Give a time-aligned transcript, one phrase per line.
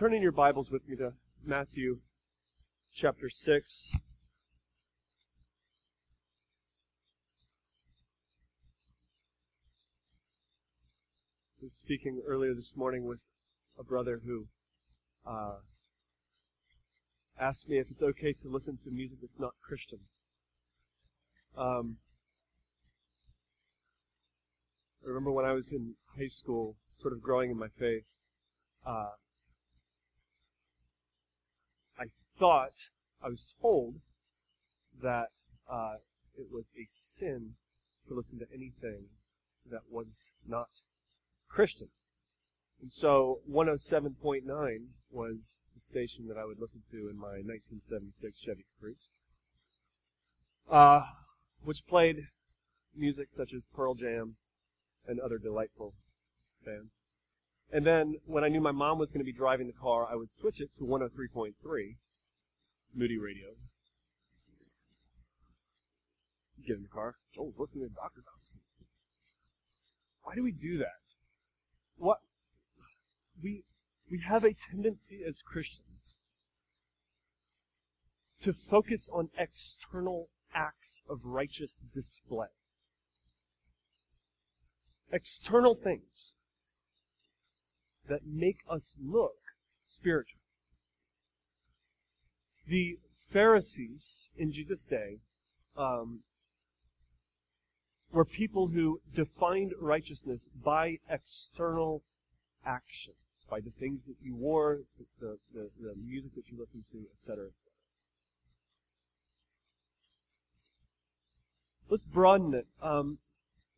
[0.00, 1.12] turn in your Bibles with me to
[1.44, 1.98] Matthew
[2.96, 3.90] chapter 6.
[3.92, 3.98] I
[11.62, 13.18] was speaking earlier this morning with
[13.78, 14.46] a brother who
[15.30, 15.56] uh,
[17.38, 19.98] asked me if it's okay to listen to music that's not Christian.
[21.58, 21.98] Um,
[25.04, 28.04] I remember when I was in high school, sort of growing in my faith,
[28.86, 29.10] uh,
[32.40, 32.72] thought,
[33.22, 33.96] I was told
[35.02, 35.28] that
[35.70, 35.96] uh,
[36.36, 37.52] it was a sin
[38.08, 39.04] to listen to anything
[39.70, 40.68] that was not
[41.48, 41.88] Christian.
[42.80, 44.40] And so 107.9
[45.10, 49.10] was the station that I would listen to in my 1976 Chevy Caprice,
[50.70, 51.02] uh,
[51.62, 52.28] which played
[52.96, 54.36] music such as Pearl Jam
[55.06, 55.92] and other delightful
[56.64, 56.94] bands.
[57.70, 60.16] And then when I knew my mom was going to be driving the car, I
[60.16, 61.52] would switch it to 103.3
[62.94, 63.48] Moody Radio.
[66.66, 67.14] Get in the car.
[67.16, 68.22] Oh, Joel's listening to Dr.
[68.24, 68.60] Dobson.
[70.22, 71.00] Why do we do that?
[71.96, 72.18] What
[73.42, 73.64] we
[74.10, 76.20] we have a tendency as Christians
[78.42, 82.48] to focus on external acts of righteous display.
[85.12, 86.32] External things
[88.08, 89.36] that make us look
[89.84, 90.39] spiritual.
[92.70, 93.00] The
[93.32, 95.18] Pharisees in Jesus' day
[95.76, 96.20] um,
[98.12, 102.04] were people who defined righteousness by external
[102.64, 103.16] actions,
[103.50, 104.82] by the things that you wore,
[105.20, 107.48] the, the, the music that you listened to, etc.
[111.88, 112.68] Let's broaden it.
[112.80, 113.18] Um,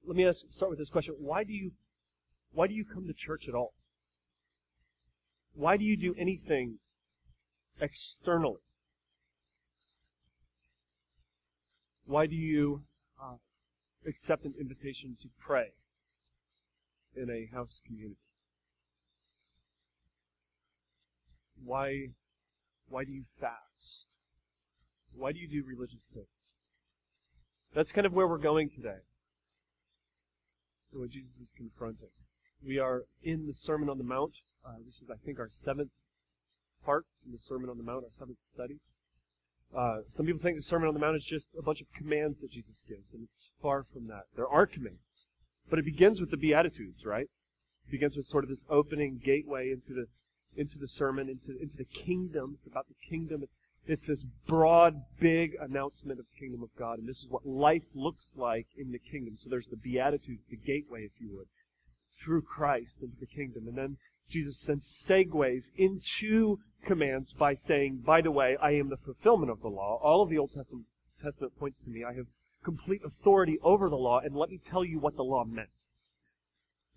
[0.07, 1.73] let me ask, start with this question: Why do you,
[2.53, 3.73] why do you come to church at all?
[5.55, 6.75] Why do you do anything
[7.81, 8.61] externally?
[12.07, 12.83] Why do you
[13.23, 13.37] uh,
[14.07, 15.73] accept an invitation to pray
[17.17, 18.17] in a house community?
[21.65, 22.09] Why,
[22.89, 24.07] why do you fast?
[25.15, 26.27] Why do you do religious things?
[27.75, 29.01] That's kind of where we're going today.
[30.93, 32.11] What Jesus is confronting.
[32.65, 34.33] We are in the Sermon on the Mount.
[34.67, 35.91] Uh, this is, I think, our seventh
[36.85, 38.79] part in the Sermon on the Mount, our seventh study.
[39.77, 42.39] Uh, some people think the Sermon on the Mount is just a bunch of commands
[42.41, 44.25] that Jesus gives, and it's far from that.
[44.37, 45.27] There are commands,
[45.71, 47.29] but it begins with the Beatitudes, right?
[47.89, 50.07] It begins with sort of this opening gateway into the
[50.55, 52.57] into the sermon, into into the kingdom.
[52.59, 53.43] It's about the kingdom.
[53.43, 53.57] It's
[53.87, 57.83] it's this broad, big announcement of the kingdom of God, and this is what life
[57.95, 59.37] looks like in the kingdom.
[59.37, 61.49] So there's the Beatitudes, the gateway, if you would,
[62.23, 63.97] through Christ into the kingdom, and then
[64.33, 69.61] Jesus then segues into commands by saying, by the way, I am the fulfillment of
[69.61, 70.01] the law.
[70.03, 70.87] All of the Old Testament,
[71.23, 72.03] Testament points to me.
[72.03, 72.27] I have
[72.65, 75.69] complete authority over the law, and let me tell you what the law meant.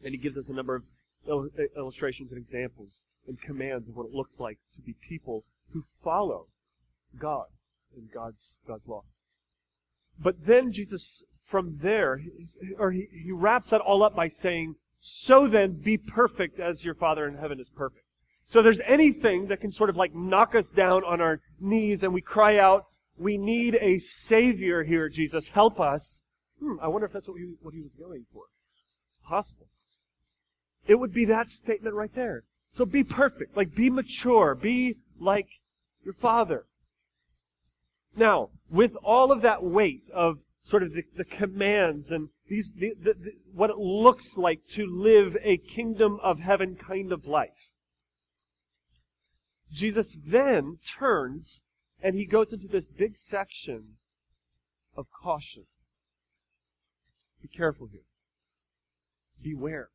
[0.03, 0.83] And he gives us a number of
[1.29, 5.43] uh, illustrations and examples and commands of what it looks like to be people
[5.73, 6.47] who follow
[7.19, 7.47] God
[7.95, 9.03] and God's, God's law.
[10.19, 12.21] But then Jesus, from there,
[12.77, 16.95] or he, he wraps that all up by saying, so then be perfect as your
[16.95, 18.05] Father in heaven is perfect.
[18.47, 22.13] So there's anything that can sort of like knock us down on our knees and
[22.13, 22.85] we cry out,
[23.17, 26.21] we need a Savior here, Jesus, help us.
[26.59, 28.43] Hmm, I wonder if that's what he, what he was going for.
[29.09, 29.67] It's possible.
[30.87, 32.43] It would be that statement right there.
[32.73, 35.47] So be perfect, like be mature, be like
[36.03, 36.65] your Father.
[38.15, 42.93] Now, with all of that weight of sort of the, the commands and these, the,
[43.01, 47.69] the, the, what it looks like to live a kingdom of heaven kind of life.
[49.71, 51.61] Jesus then turns
[52.01, 53.97] and he goes into this big section
[54.95, 55.63] of caution.
[57.41, 58.01] Be careful here.
[59.41, 59.89] Beware.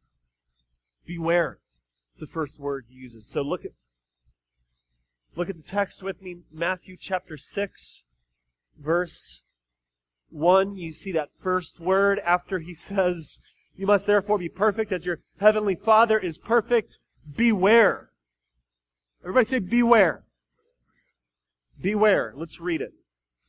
[1.07, 1.59] Beware.
[2.13, 3.29] It's the first word he uses.
[3.29, 3.73] So look at
[5.37, 8.03] look at the text with me, Matthew chapter 6,
[8.79, 9.41] verse
[10.31, 13.41] 1, you see that first word after he says,
[13.77, 16.99] You must therefore be perfect as your heavenly Father is perfect.
[17.37, 18.11] Beware.
[19.23, 20.25] Everybody say, Beware.
[21.81, 22.33] Beware.
[22.37, 22.93] Let's read it.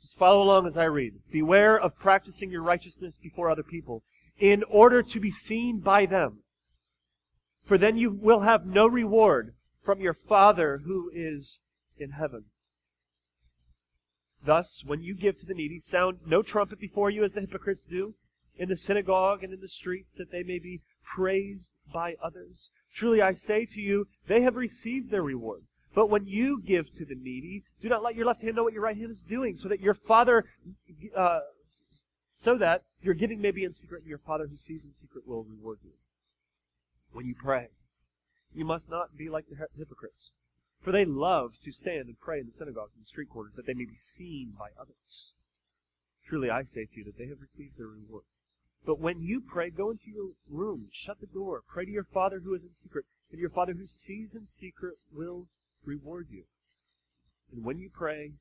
[0.01, 1.13] Just follow along as I read.
[1.31, 4.03] Beware of practicing your righteousness before other people
[4.39, 6.39] in order to be seen by them.
[7.65, 11.59] For then you will have no reward from your Father who is
[11.97, 12.45] in heaven.
[14.43, 17.83] Thus, when you give to the needy, sound no trumpet before you as the hypocrites
[17.83, 18.15] do
[18.57, 22.69] in the synagogue and in the streets, that they may be praised by others.
[22.93, 25.63] Truly I say to you, they have received their reward.
[25.93, 28.73] But when you give to the needy, do not let your left hand know what
[28.73, 30.45] your right hand is doing, so that your Father,
[31.15, 31.41] uh,
[32.31, 35.27] so that your giving may be in secret, and your Father who sees in secret
[35.27, 35.91] will reward you.
[37.11, 37.67] When you pray,
[38.53, 40.31] you must not be like the hypocrites,
[40.83, 43.73] for they love to stand and pray in the synagogues and street corners, that they
[43.73, 45.31] may be seen by others.
[46.27, 48.23] Truly I say to you that they have received their reward.
[48.85, 52.39] But when you pray, go into your room, shut the door, pray to your Father
[52.39, 55.47] who is in secret, and your Father who sees in secret will
[55.85, 56.45] reward you.
[57.51, 58.31] And when you pray,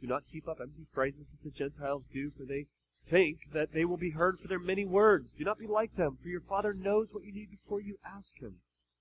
[0.00, 2.66] do not heap up empty phrases as the Gentiles do, for they
[3.08, 5.32] think that they will be heard for their many words.
[5.32, 8.36] Do not be like them, for your Father knows what you need before you ask
[8.38, 8.56] Him.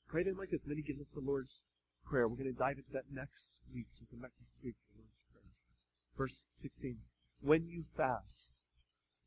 [0.07, 1.63] Pray Him like this, and then He gives us the Lord's
[2.09, 2.27] Prayer.
[2.27, 5.27] We're going to dive into that next week, so come back next week for Lord's
[5.31, 5.51] Prayer.
[6.18, 6.98] Verse 16.
[7.42, 8.51] When you fast,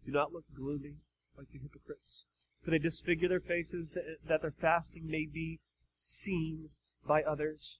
[0.06, 0.96] do not look gloomy
[1.36, 2.24] like the hypocrites,
[2.64, 3.90] for they disfigure their faces
[4.26, 5.60] that their fasting may be
[5.92, 6.70] seen
[7.06, 7.78] by others.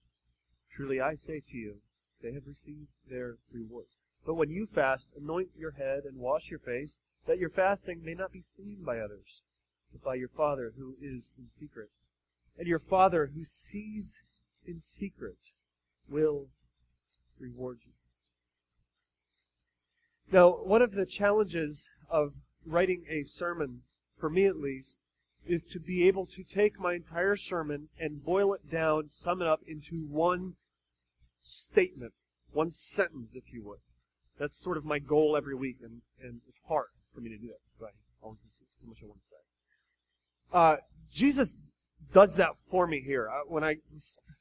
[0.77, 1.77] Truly I say to you,
[2.23, 3.87] they have received their reward.
[4.27, 8.15] But when you fast, anoint your head and wash your face, that your fasting may
[8.15, 9.43] not be seen by others,
[9.93, 11.89] but by your Father who is in secret.
[12.59, 14.21] And your Father who sees
[14.67, 15.37] in secret
[16.09, 16.47] will
[17.39, 17.93] reward you.
[20.33, 22.33] Now, one of the challenges of
[22.65, 23.83] writing a sermon,
[24.19, 24.99] for me at least,
[25.47, 29.49] is to be able to take my entire sermon and boil it down, sum it
[29.49, 30.55] up into one
[31.41, 32.13] statement,
[32.53, 33.79] one sentence, if you would.
[34.39, 37.49] That's sort of my goal every week, and, and it's hard for me to do
[37.49, 37.61] that.
[37.79, 37.91] But
[38.23, 39.37] I always have so much I want to say.
[40.53, 40.77] Uh,
[41.13, 41.57] Jesus
[42.13, 43.29] does that for me here.
[43.29, 43.77] Uh, when I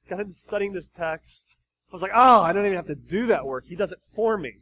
[0.09, 1.55] got into studying this text,
[1.91, 3.65] I was like, oh, I don't even have to do that work.
[3.67, 4.57] He does it for me.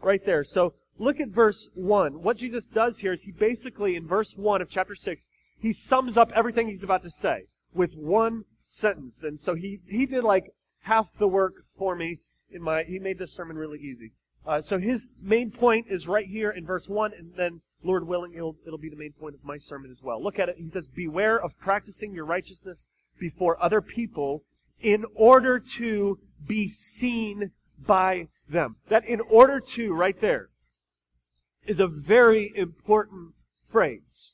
[0.00, 0.44] Right there.
[0.44, 2.22] So look at verse 1.
[2.22, 5.28] What Jesus does here is he basically, in verse 1 of chapter 6,
[5.58, 9.22] he sums up everything he's about to say with one sentence.
[9.22, 12.20] And so he, he did like half the work for me
[12.50, 14.12] in my, he made this sermon really easy.
[14.46, 18.32] Uh, so his main point is right here in verse 1, and then, Lord willing,
[18.34, 20.22] it'll, it'll be the main point of my sermon as well.
[20.22, 20.56] Look at it.
[20.58, 22.86] He says, Beware of practicing your righteousness
[23.18, 24.44] before other people
[24.80, 28.76] in order to be seen by them.
[28.88, 30.48] That in order to, right there,
[31.66, 33.34] is a very important
[33.70, 34.32] phrase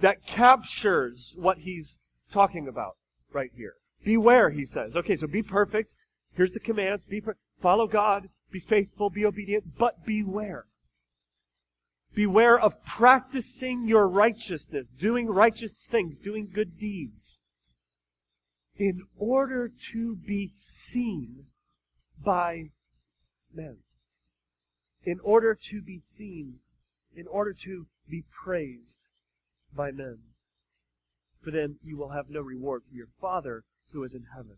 [0.00, 1.98] that captures what he's
[2.32, 2.96] talking about
[3.32, 3.74] right here.
[4.04, 4.96] Beware, he says.
[4.96, 5.94] Okay, so be perfect.
[6.34, 7.04] Here's the commands.
[7.04, 10.66] Be per- follow God, be faithful, be obedient, but beware.
[12.14, 17.40] Beware of practicing your righteousness, doing righteous things, doing good deeds,
[18.76, 21.46] in order to be seen
[22.24, 22.70] by
[23.54, 23.78] men.
[25.04, 26.60] In order to be seen,
[27.14, 29.08] in order to be praised
[29.74, 30.18] by men.
[31.42, 34.56] For then you will have no reward from your Father who is in heaven.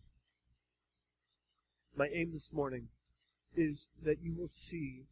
[1.96, 2.88] My aim this morning
[3.56, 5.05] is that you will see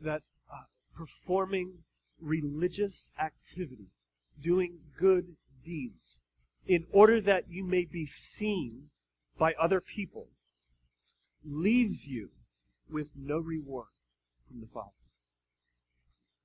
[0.00, 0.22] that
[0.52, 0.64] uh,
[0.96, 1.84] performing
[2.20, 3.90] religious activity,
[4.42, 6.18] doing good deeds,
[6.68, 8.90] in order that you may be seen
[9.38, 10.28] by other people,
[11.44, 12.28] leaves you
[12.90, 13.86] with no reward
[14.46, 14.90] from the Father.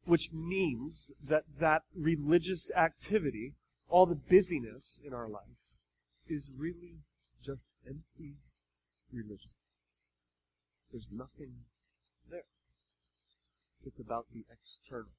[0.05, 3.53] Which means that that religious activity,
[3.89, 5.43] all the busyness in our life,
[6.27, 6.99] is really
[7.43, 8.35] just empty
[9.11, 9.51] religion.
[10.91, 11.53] There's nothing
[12.29, 12.45] there.
[13.85, 15.11] It's about the external.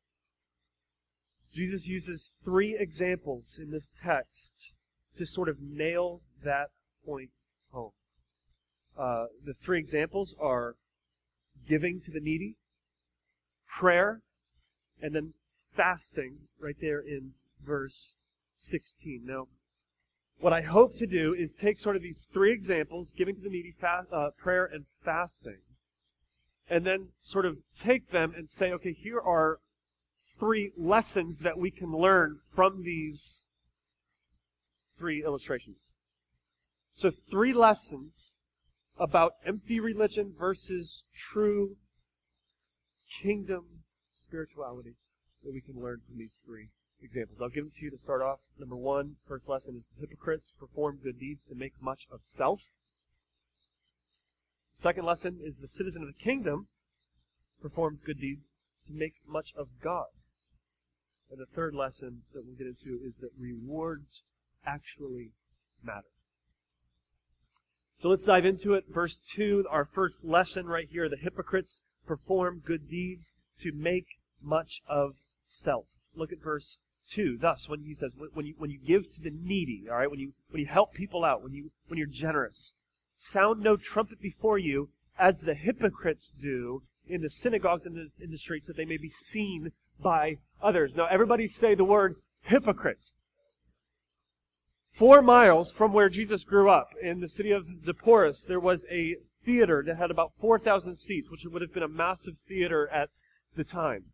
[1.52, 4.72] Jesus uses three examples in this text
[5.16, 6.70] to sort of nail that
[7.06, 7.30] point
[7.72, 7.92] home.
[8.98, 10.76] Uh, the three examples are
[11.68, 12.56] giving to the needy,
[13.66, 14.20] prayer,
[15.00, 15.34] and then
[15.76, 17.32] fasting right there in
[17.64, 18.12] verse
[18.56, 19.22] 16.
[19.24, 19.48] Now,
[20.38, 23.48] what I hope to do is take sort of these three examples, giving to the
[23.48, 25.58] needy, uh, prayer, and fasting,
[26.68, 29.58] and then sort of take them and say, okay, here are
[30.38, 33.43] three lessons that we can learn from these
[35.04, 35.92] three illustrations.
[36.94, 38.38] So three lessons
[38.98, 41.76] about empty religion versus true
[43.22, 43.64] kingdom
[44.14, 44.94] spirituality
[45.44, 46.70] that we can learn from these three
[47.02, 47.38] examples.
[47.42, 48.38] I'll give them to you to start off.
[48.58, 52.60] Number one, first lesson is hypocrites perform good deeds to make much of self.
[54.72, 56.68] Second lesson is the citizen of the kingdom
[57.60, 58.46] performs good deeds
[58.86, 60.06] to make much of God.
[61.30, 64.22] And the third lesson that we'll get into is that rewards
[64.66, 65.32] actually
[65.82, 66.06] matter.
[67.96, 68.84] So let's dive into it.
[68.92, 71.08] Verse 2, our first lesson right here.
[71.08, 74.06] The hypocrites perform good deeds to make
[74.42, 75.86] much of self.
[76.14, 76.78] Look at verse
[77.12, 77.38] 2.
[77.40, 80.20] Thus, when he says, when you, when you give to the needy, all right, when
[80.20, 82.74] you, when you help people out, when you, when you're generous,
[83.14, 88.38] sound no trumpet before you, as the hypocrites do in the synagogues and in the
[88.38, 90.94] streets, that they may be seen by others.
[90.96, 93.12] Now, everybody say the word hypocrite.
[94.94, 99.16] Four miles from where Jesus grew up, in the city of Sepphoris, there was a
[99.44, 103.10] theater that had about 4,000 seats, which would have been a massive theater at
[103.56, 104.04] the time.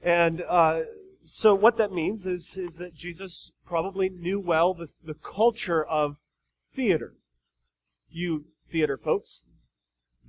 [0.00, 0.82] And uh,
[1.24, 6.16] so what that means is, is that Jesus probably knew well the, the culture of
[6.76, 7.14] theater.
[8.08, 9.46] You theater folks,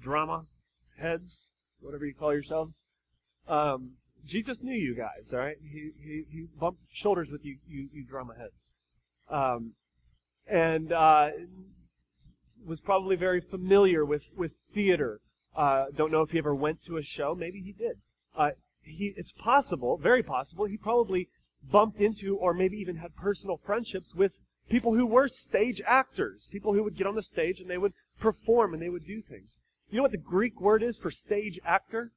[0.02, 0.46] drama
[1.00, 2.86] heads, whatever you call yourselves,
[3.48, 3.92] um,
[4.26, 5.58] Jesus knew you guys, all right?
[5.62, 8.72] He, he, he bumped shoulders with you, you, you drama heads.
[9.30, 9.74] Um,
[10.48, 11.30] and uh,
[12.66, 15.20] was probably very familiar with, with theater.
[15.56, 17.36] Uh, don't know if he ever went to a show.
[17.36, 17.98] Maybe he did.
[18.36, 18.52] Uh,
[18.82, 21.30] he, it's possible, very possible, he probably
[21.72, 24.34] bumped into or maybe even had personal friendships with
[24.70, 27.94] people who were stage actors, people who would get on the stage and they would
[28.20, 29.58] perform and they would do things.
[29.90, 32.12] You know what the Greek word is for stage actor?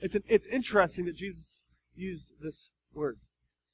[0.00, 1.62] It's, an, it's interesting that Jesus
[1.96, 3.18] used this word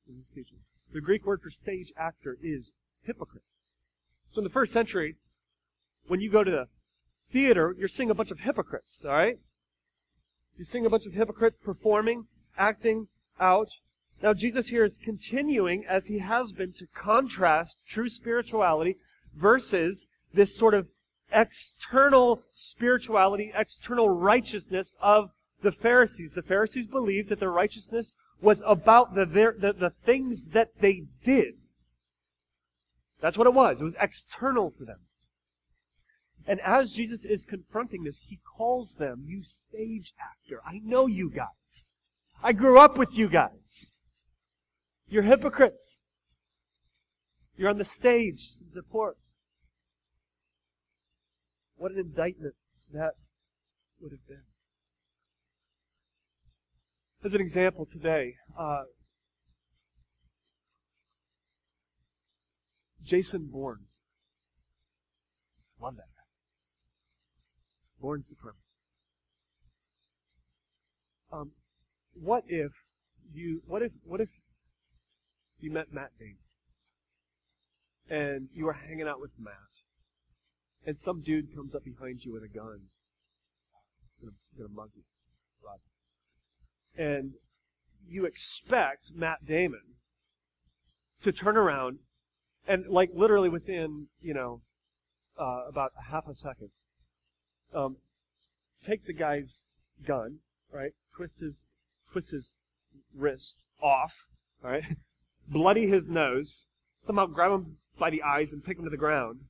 [0.09, 0.59] in his teaching.
[0.93, 3.45] The Greek word for stage actor is hypocrite.
[4.33, 5.17] So in the first century,
[6.07, 6.69] when you go to the
[7.33, 9.39] theater, you're seeing a bunch of hypocrites, alright?
[10.57, 12.27] You're seeing a bunch of hypocrites performing,
[12.59, 13.69] acting out.
[14.23, 18.97] Now Jesus here is continuing, as he has been, to contrast true spirituality
[19.35, 20.89] versus this sort of
[21.33, 25.31] external spirituality, external righteousness of
[25.63, 26.33] the Pharisees.
[26.33, 31.55] The Pharisees believed that their righteousness was about the, the, the things that they did.
[33.21, 33.81] That's what it was.
[33.81, 35.01] It was external to them.
[36.47, 40.61] And as Jesus is confronting this, he calls them, you stage actor.
[40.67, 41.93] I know you guys.
[42.43, 44.01] I grew up with you guys.
[45.07, 46.03] You're hypocrites.
[47.57, 49.19] You're on the stage to support.
[51.77, 52.55] What an indictment
[52.93, 53.13] that
[54.01, 54.50] would have been.
[57.23, 58.85] As an example today, uh,
[63.03, 63.85] Jason Bourne.
[65.83, 66.23] Love that guy.
[68.01, 68.77] Bourne supremacy.
[71.31, 71.51] Um,
[72.15, 72.73] what if
[73.35, 74.31] you, what if, what if
[75.59, 76.37] you met Matt Damon?
[78.09, 79.55] And you were hanging out with Matt,
[80.87, 82.81] and some dude comes up behind you with a gun,
[84.21, 85.03] gonna, gonna mug you,
[85.63, 85.90] rob you.
[86.97, 87.33] And
[88.09, 89.81] you expect Matt Damon
[91.23, 91.99] to turn around
[92.67, 94.61] and like literally within you know
[95.39, 96.71] uh, about a half a second,
[97.75, 97.97] um,
[98.87, 99.67] take the guy's
[100.07, 100.39] gun,
[100.73, 100.93] right?
[101.17, 101.65] Twist his
[102.13, 102.55] twist his
[103.17, 104.13] wrist off,
[104.63, 104.85] right?
[105.49, 106.65] Bloody his nose,
[107.05, 109.41] somehow grab him by the eyes and pick him to the ground,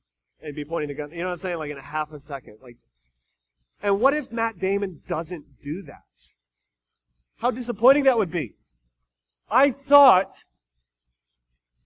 [0.41, 1.11] and be pointing the gun.
[1.11, 1.57] You know what I'm saying?
[1.57, 2.77] Like in a half a second, like.
[3.83, 6.03] And what if Matt Damon doesn't do that?
[7.41, 8.53] How disappointing that would be.
[9.49, 10.31] I thought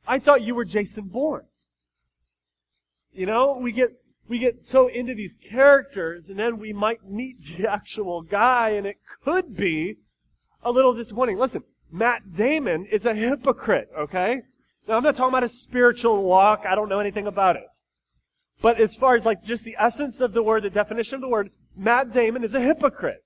[0.06, 1.46] I thought you were Jason Bourne.
[3.14, 3.92] You know, we get
[4.28, 8.86] we get so into these characters and then we might meet the actual guy and
[8.86, 9.96] it could be
[10.62, 11.38] a little disappointing.
[11.38, 14.42] Listen, Matt Damon is a hypocrite, okay?
[14.90, 16.66] Now I'm not talking about a spiritual walk.
[16.68, 17.68] I don't know anything about it.
[18.62, 21.30] But as far as like just the essence of the word, the definition of the
[21.30, 23.24] word, Matt Damon is a hypocrite.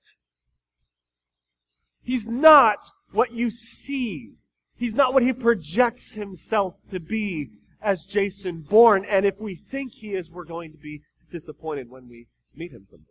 [2.10, 2.78] He's not
[3.12, 4.32] what you see
[4.80, 7.50] He's not what he projects himself to be
[7.82, 9.04] as Jason Bourne.
[9.04, 12.86] And if we think he is, we're going to be disappointed when we meet him
[12.86, 13.04] someday.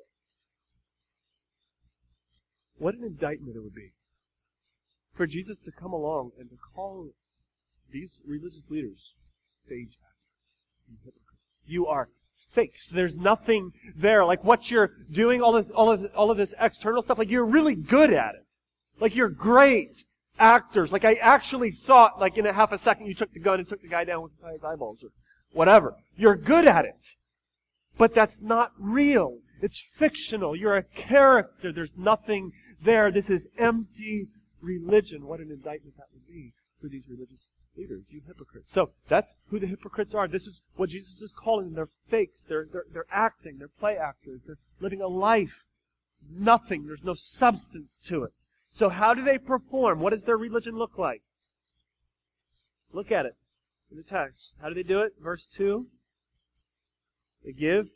[2.79, 3.91] What an indictment it would be
[5.13, 7.10] for Jesus to come along and to call
[7.94, 9.13] these religious leaders
[9.48, 11.65] stage actors hypocrites.
[11.68, 12.10] You are
[12.56, 12.89] fakes.
[12.89, 14.25] There's nothing there.
[14.25, 17.46] Like what you're doing, all this, all of, all of this external stuff, like you're
[17.46, 18.46] really good at it.
[19.00, 20.03] Like you're great
[20.38, 20.91] actors.
[20.91, 23.68] Like I actually thought, like in a half a second, you took the gun and
[23.68, 25.10] took the guy down with his eyeballs or
[25.51, 25.96] whatever.
[26.18, 27.15] You're good at it.
[27.98, 29.39] But that's not real.
[29.62, 30.56] It's fictional.
[30.56, 31.72] You're a character.
[31.72, 33.12] There's nothing there.
[33.12, 34.27] This is empty
[34.62, 35.25] religion.
[35.25, 38.72] What an indictment that would be for these religious leaders, you hypocrites.
[38.72, 40.27] So that's who the hypocrites are.
[40.27, 41.75] This is what Jesus is calling them.
[41.75, 42.44] They're fakes.
[42.48, 43.58] They're, they're, they're acting.
[43.58, 44.41] They're play actors.
[44.46, 45.63] They're living a life.
[46.32, 46.88] Nothing.
[46.88, 48.32] There's no substance to it.
[48.79, 50.00] So how do they perform?
[50.00, 51.21] What does their religion look like?
[52.93, 53.36] Look at it
[53.91, 54.53] in the text.
[54.62, 55.15] How do they do it?
[55.21, 55.86] Verse 2.
[57.43, 57.89] They give.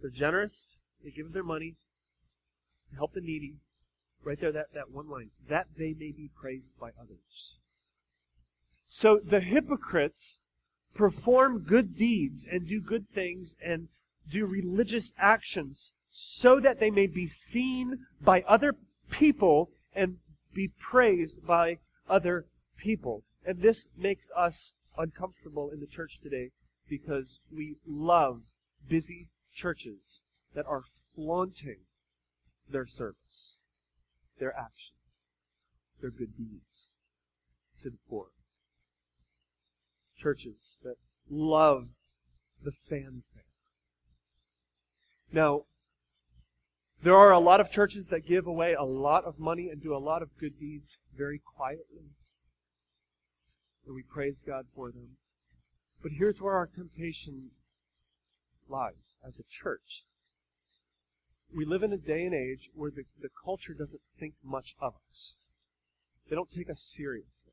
[0.00, 0.76] They're generous.
[1.02, 1.74] They give their money
[2.90, 3.56] to help the needy.
[4.22, 5.30] Right there, that, that one line.
[5.48, 7.56] That they may be praised by others.
[8.86, 10.38] So the hypocrites
[10.94, 13.88] perform good deeds and do good things and
[14.30, 18.76] do religious actions so that they may be seen by other
[19.10, 20.16] people and
[20.54, 22.46] be praised by other
[22.76, 23.22] people.
[23.44, 26.50] And this makes us uncomfortable in the church today
[26.88, 28.42] because we love
[28.88, 30.22] busy churches
[30.54, 30.82] that are
[31.14, 31.78] flaunting
[32.70, 33.54] their service,
[34.38, 35.30] their actions,
[36.00, 36.88] their good deeds
[37.82, 38.26] to the poor.
[40.16, 40.96] Churches that
[41.30, 41.88] love
[42.64, 43.22] the fanfare.
[45.32, 45.64] Now,
[47.02, 49.94] there are a lot of churches that give away a lot of money and do
[49.94, 52.10] a lot of good deeds very quietly.
[53.86, 55.16] And we praise God for them.
[56.02, 57.50] But here's where our temptation
[58.68, 60.04] lies as a church.
[61.54, 64.94] We live in a day and age where the, the culture doesn't think much of
[65.06, 65.34] us.
[66.28, 67.52] They don't take us seriously.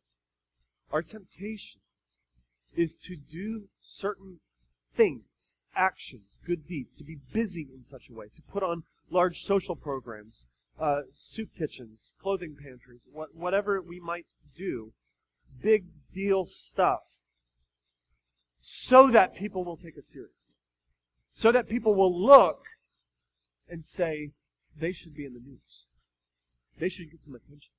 [0.92, 1.80] Our temptation
[2.76, 4.40] is to do certain
[4.98, 9.44] things, actions, good deeds, to be busy in such a way, to put on large
[9.44, 10.48] social programs,
[10.80, 14.26] uh, soup kitchens, clothing pantries, what, whatever we might
[14.58, 14.92] do,
[15.62, 17.02] big deal stuff,
[18.60, 20.54] so that people will take us seriously.
[21.32, 22.64] So that people will look
[23.70, 24.32] and say,
[24.78, 25.86] they should be in the news.
[26.80, 27.72] They should get some attention.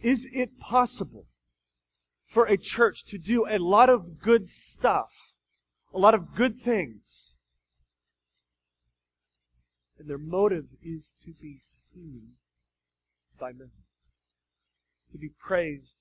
[0.00, 1.26] Is it possible
[2.28, 5.10] for a church to do a lot of good stuff,
[5.92, 7.34] a lot of good things,
[9.98, 12.34] and their motive is to be seen
[13.38, 13.70] by men,
[15.12, 15.96] to be praised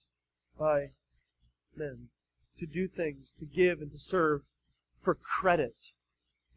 [0.57, 0.91] by
[1.75, 2.09] men,
[2.59, 4.41] to do things, to give and to serve
[5.03, 5.75] for credit.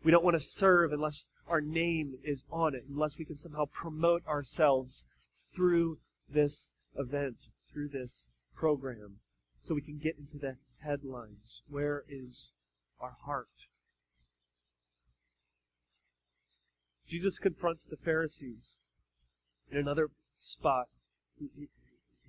[0.03, 3.67] We don't want to serve unless our name is on it, unless we can somehow
[3.67, 5.05] promote ourselves
[5.55, 5.99] through
[6.33, 7.37] this event,
[7.73, 9.17] through this program,
[9.63, 11.63] so we can get into the headlines.
[11.69, 12.51] Where is
[13.01, 13.49] our heart?
[17.11, 18.79] Jesus confronts the Pharisees
[19.69, 20.87] in another spot.
[21.37, 21.69] He, he,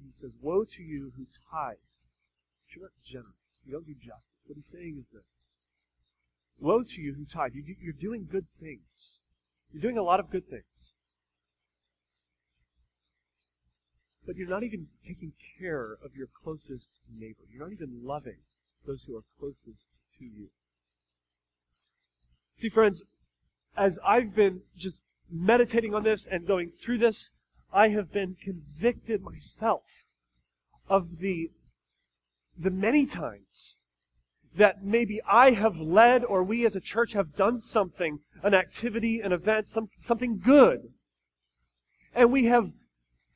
[0.04, 1.78] he says, Woe to you who tithe.
[1.78, 3.62] But you're not generous.
[3.63, 4.41] You don't do justice.
[4.48, 5.50] What he's saying is this.
[6.60, 7.52] Woe to you who tithe.
[7.54, 9.20] You, you're doing good things.
[9.72, 10.63] You're doing a lot of good things.
[14.26, 17.44] But you're not even taking care of your closest neighbor.
[17.52, 18.38] You're not even loving
[18.88, 20.48] those who are closest to you.
[22.56, 23.04] See, friends,
[23.75, 27.31] as I've been just meditating on this and going through this,
[27.73, 29.84] I have been convicted myself
[30.89, 31.51] of the,
[32.57, 33.77] the many times
[34.57, 39.21] that maybe I have led or we as a church have done something, an activity,
[39.21, 40.89] an event, some, something good.
[42.13, 42.71] And we have,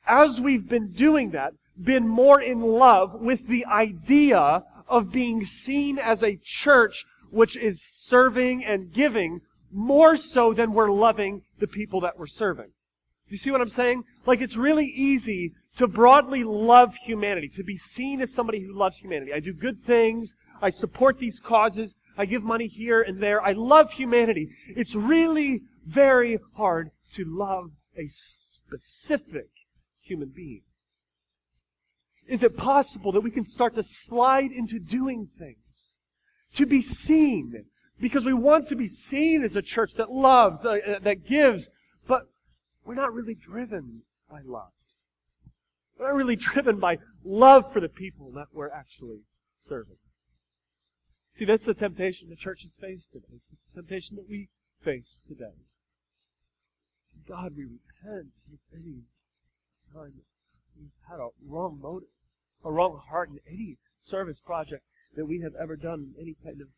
[0.06, 5.98] as we've been doing that, been more in love with the idea of being seen
[5.98, 9.40] as a church which is serving and giving
[9.76, 12.70] more so than we're loving the people that we're serving.
[13.28, 14.04] You see what I'm saying?
[14.24, 18.96] Like it's really easy to broadly love humanity, to be seen as somebody who loves
[18.96, 19.34] humanity.
[19.34, 20.34] I do good things.
[20.62, 21.94] I support these causes.
[22.16, 23.42] I give money here and there.
[23.42, 24.48] I love humanity.
[24.68, 29.50] It's really very hard to love a specific
[30.00, 30.62] human being.
[32.26, 35.92] Is it possible that we can start to slide into doing things?
[36.54, 37.66] To be seen,
[38.00, 41.68] because we want to be seen as a church that loves, uh, uh, that gives,
[42.06, 42.22] but
[42.84, 44.72] we're not really driven by love.
[45.98, 49.20] We're not really driven by love for the people that we're actually
[49.58, 49.96] serving.
[51.34, 53.26] See, that's the temptation the church has faced today.
[53.34, 54.48] It's the temptation that we
[54.82, 55.52] face today.
[57.28, 59.02] God, we repent if any
[59.92, 60.12] time
[60.78, 62.08] we've had a wrong motive,
[62.64, 64.84] a wrong heart in any service project
[65.16, 66.68] that we have ever done, in any kind of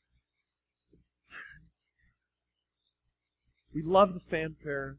[3.79, 4.97] We love the fanfare.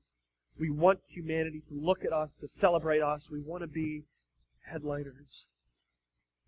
[0.58, 3.28] We want humanity to look at us, to celebrate us.
[3.30, 4.04] We want to be
[4.72, 5.50] headliners.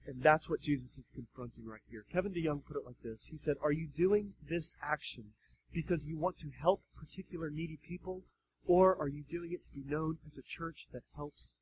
[0.08, 2.06] And that's what Jesus is confronting right here.
[2.10, 3.20] Kevin DeYoung put it like this.
[3.30, 5.26] He said, Are you doing this action
[5.74, 8.22] because you want to help particular needy people,
[8.66, 11.58] or are you doing it to be known as a church that helps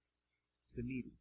[0.76, 1.14] the needy?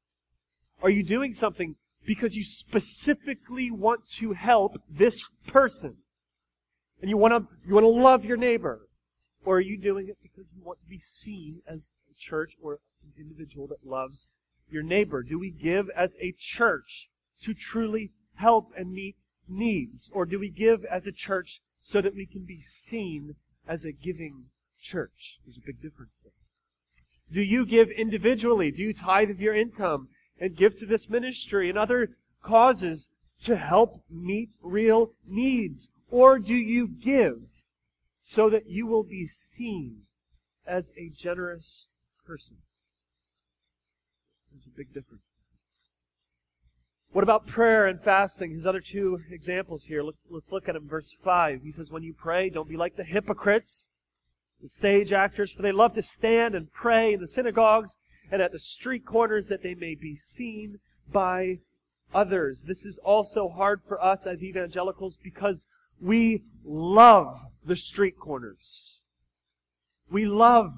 [0.82, 5.96] Are you doing something because you specifically want to help this person?
[7.00, 8.82] And you want to, you want to love your neighbor?
[9.44, 12.80] Or are you doing it because you want to be seen as a church or
[13.02, 14.28] an individual that loves
[14.70, 15.22] your neighbor?
[15.22, 17.08] Do we give as a church
[17.42, 19.16] to truly help and meet
[19.48, 20.10] needs?
[20.12, 23.92] Or do we give as a church so that we can be seen as a
[23.92, 24.46] giving
[24.80, 25.38] church?
[25.44, 26.32] There's a big difference there.
[27.32, 28.70] Do you give individually?
[28.70, 30.08] Do you tithe of your income
[30.40, 33.10] and give to this ministry and other causes
[33.42, 35.88] to help meet real needs?
[36.10, 37.40] Or do you give
[38.18, 40.02] so that you will be seen
[40.66, 41.86] as a generous
[42.26, 42.58] person?
[44.52, 45.34] There's a big difference.
[47.12, 48.50] What about prayer and fasting?
[48.52, 50.02] His other two examples here.
[50.02, 50.18] Let's,
[50.50, 50.86] look at him.
[50.86, 51.62] Verse 5.
[51.62, 53.88] He says, When you pray, don't be like the hypocrites,
[54.62, 57.96] the stage actors, for they love to stand and pray in the synagogues
[58.30, 61.60] and at the street corners that they may be seen by
[62.12, 62.64] others.
[62.66, 65.66] This is also hard for us as evangelicals because
[66.00, 68.98] we love the street corners.
[70.10, 70.72] We love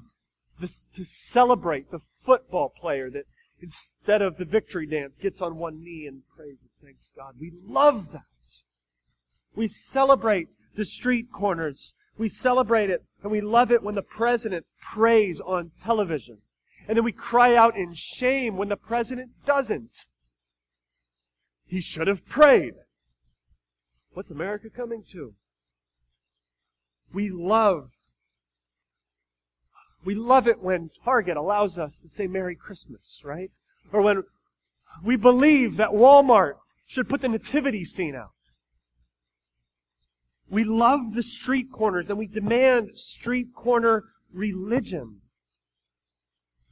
[0.59, 3.25] this, to celebrate the football player that
[3.61, 7.35] instead of the victory dance, gets on one knee and prays and thanks God.
[7.39, 8.21] We love that.
[9.55, 11.93] We celebrate the street corners.
[12.17, 16.37] We celebrate it and we love it when the president prays on television.
[16.87, 20.05] And then we cry out in shame when the president doesn't.
[21.67, 22.73] He should have prayed.
[24.13, 25.33] What's America coming to?
[27.13, 27.89] We love
[30.03, 33.51] we love it when Target allows us to say Merry Christmas, right?
[33.93, 34.23] Or when
[35.03, 36.55] we believe that Walmart
[36.87, 38.31] should put the nativity scene out.
[40.49, 45.21] We love the street corners and we demand street corner religion.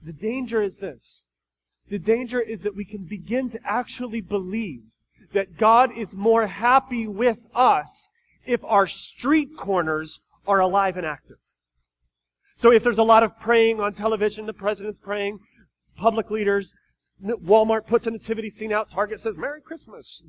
[0.03, 1.25] The danger is this.
[1.89, 4.81] The danger is that we can begin to actually believe
[5.33, 8.11] that God is more happy with us
[8.45, 11.37] if our street corners are alive and active.
[12.55, 15.39] So if there's a lot of praying on television, the president's praying,
[15.95, 16.73] public leaders,
[17.23, 20.23] Walmart puts a nativity scene out, Target says Merry Christmas,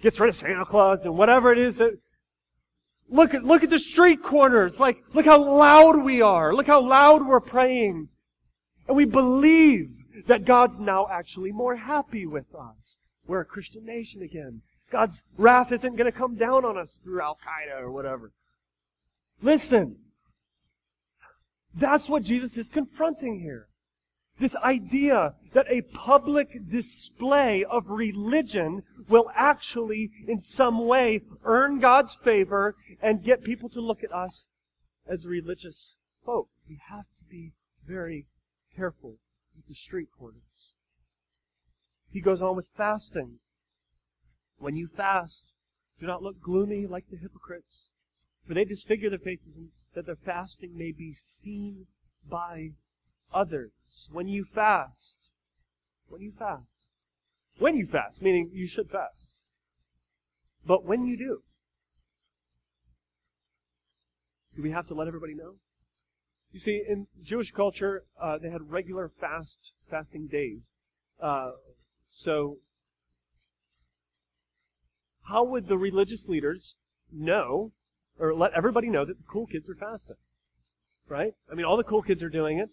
[0.00, 1.98] gets rid of Santa Claus and whatever it is that
[3.08, 6.80] look at look at the street corners, like look how loud we are, look how
[6.80, 8.08] loud we're praying.
[8.86, 9.90] And we believe
[10.26, 13.00] that God's now actually more happy with us.
[13.28, 14.62] We're a Christian nation again.
[14.90, 18.32] God's wrath isn't going to come down on us through Al Qaeda or whatever.
[19.42, 19.96] Listen,
[21.74, 23.68] that's what Jesus is confronting here.
[24.40, 32.14] This idea that a public display of religion will actually, in some way, earn God's
[32.14, 34.46] favor and get people to look at us
[35.06, 36.48] as religious folk.
[36.68, 37.52] We have to be
[37.86, 38.26] very
[38.74, 39.16] careful
[39.54, 40.74] with the street corners.
[42.10, 43.38] He goes on with fasting.
[44.58, 45.44] When you fast,
[46.00, 47.90] do not look gloomy like the hypocrites,
[48.46, 49.54] for they disfigure their faces
[49.94, 51.86] that their fasting may be seen
[52.28, 52.70] by
[53.32, 53.72] others.
[54.12, 55.18] When you fast,
[56.08, 56.86] when you fast,
[57.58, 59.34] when you fast, meaning you should fast,
[60.66, 61.42] but when you do,
[64.56, 65.54] do we have to let everybody know?
[66.52, 70.72] You see, in Jewish culture, uh, they had regular fast fasting days.
[71.20, 71.52] Uh,
[72.08, 72.58] so,
[75.24, 76.76] how would the religious leaders
[77.12, 77.72] know
[78.18, 80.16] or let everybody know that the cool kids are fasting.
[81.08, 81.32] Right?
[81.50, 82.68] I mean, all the cool kids are doing it.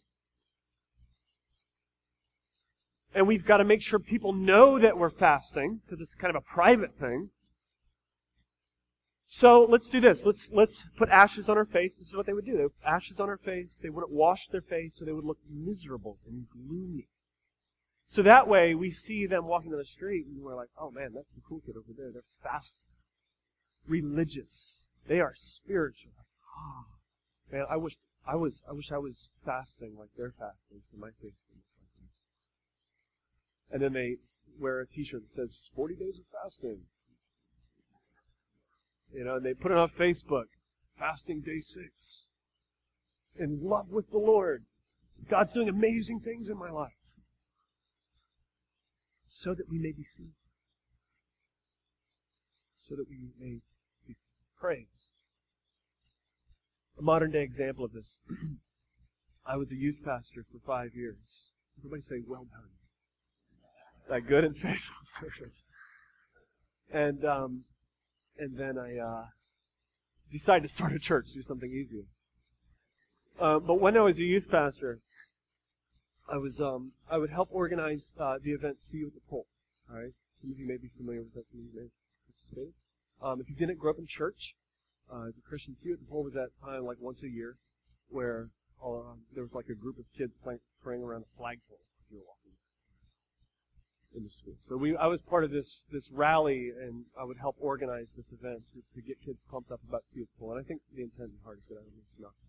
[3.13, 6.43] And we've got to make sure people know that we're fasting, because it's kind of
[6.43, 7.29] a private thing.
[9.25, 10.23] So let's do this.
[10.25, 11.95] Let's let's put ashes on our face.
[11.95, 12.57] This is what they would do.
[12.57, 13.79] They would put ashes on our face.
[13.81, 17.07] They wouldn't wash their face, so they would look miserable and gloomy.
[18.07, 21.13] So that way, we see them walking down the street, and we're like, "Oh man,
[21.13, 22.11] that's the cool kid over there.
[22.11, 22.79] They're fast,
[23.87, 26.11] religious." They are spiritual.
[26.17, 26.25] Like,
[26.57, 26.85] Oh,
[27.51, 31.09] man, I wish I was I wish I was fasting like they're fasting, so my
[31.21, 32.11] face would look like this.
[33.71, 34.17] And then they
[34.59, 36.85] wear a T-shirt that says "40 days of fasting."
[39.13, 40.47] You know, and they put it on Facebook,
[40.97, 42.31] fasting day six,
[43.37, 44.65] in love with the Lord.
[45.29, 46.97] God's doing amazing things in my life,
[49.25, 50.33] so that we may be seen,
[52.77, 53.59] so that we may
[54.07, 54.15] be
[54.59, 55.11] praised.
[56.97, 58.21] A modern day example of this.
[59.45, 61.49] I was a youth pastor for five years.
[61.77, 62.69] Everybody say, well done.
[64.09, 65.63] That good and faithful service.
[66.91, 67.63] And, um,
[68.37, 69.25] and then I, uh,
[70.31, 72.03] decided to start a church, do something easier.
[73.39, 74.99] Uh, but when I was a youth pastor,
[76.27, 79.45] I was, um, I would help organize, uh, the event See You at the Pole.
[79.89, 80.13] Alright?
[80.41, 81.89] Some of you may be familiar with that, some of you may
[82.25, 82.73] participate.
[83.21, 84.55] Um, if you didn't grow up in church,
[85.11, 87.29] uh, as a Christian, See You at the Pole was at time like once a
[87.29, 87.57] year,
[88.09, 88.49] where
[88.83, 92.17] uh, there was like a group of kids playing, praying around a flagpole as you
[92.17, 92.57] were walking
[94.15, 94.55] in the school.
[94.67, 98.31] So we, I was part of this this rally, and I would help organize this
[98.31, 100.51] event to, to get kids pumped up about See You at the Pole.
[100.57, 101.77] And I think the intent and heart is good.
[101.77, 102.44] I don't.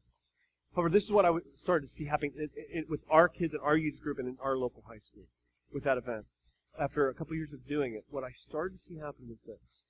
[0.74, 3.60] However, this is what I started to see happening it, it, with our kids in
[3.60, 5.24] our youth group and in our local high school
[5.72, 6.26] with that event.
[6.78, 9.82] after a couple years of doing it, what I started to see happen was this.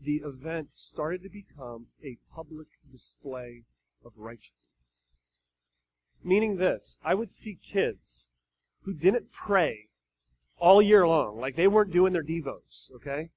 [0.00, 3.62] The event started to become a public display
[4.04, 5.08] of righteousness.
[6.22, 8.28] Meaning this, I would see kids
[8.82, 9.88] who didn't pray
[10.58, 13.30] all year long, like they weren't doing their devos, okay?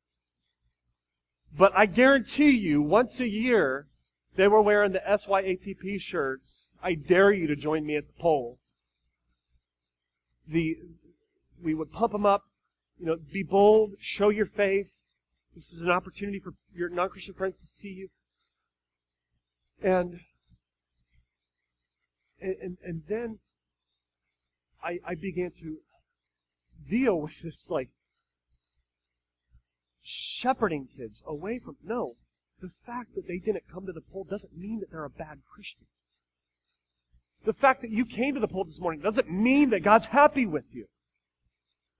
[1.57, 3.87] But I guarantee you, once a year,
[4.37, 6.75] they were wearing the SYATP shirts.
[6.81, 8.59] I dare you to join me at the pole.
[10.47, 10.77] The,
[11.61, 12.43] we would pump them up,
[12.99, 14.87] you know, be bold, show your faith.
[15.55, 18.09] This is an opportunity for your non-Christian friends to see you.
[19.81, 20.19] And,
[22.39, 23.39] and, and then
[24.83, 25.77] I, I began to
[26.87, 27.89] deal with this, like,
[30.03, 32.15] shepherding kids away from, no,
[32.61, 35.39] the fact that they didn't come to the pole doesn't mean that they're a bad
[35.53, 35.85] Christian.
[37.45, 40.45] The fact that you came to the pole this morning doesn't mean that God's happy
[40.45, 40.85] with you.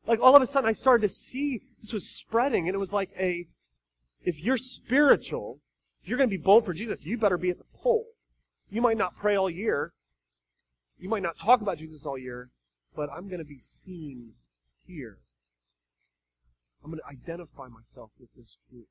[0.08, 2.91] Like all of a sudden I started to see this was spreading and it was
[2.91, 3.46] like a,
[4.24, 5.60] if you're spiritual,
[6.02, 8.06] if you're going to be bold for Jesus, you better be at the pole.
[8.70, 9.93] You might not pray all year.
[11.00, 12.50] You might not talk about Jesus all year,
[12.96, 14.32] but I'm going to be seen
[14.88, 15.20] here.
[16.84, 18.88] I'm going to identify myself with this group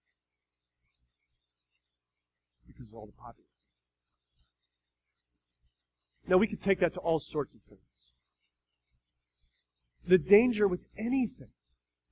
[2.66, 3.48] because of all the popular.
[6.28, 8.12] Now we could take that to all sorts of things.
[10.06, 11.50] The danger with anything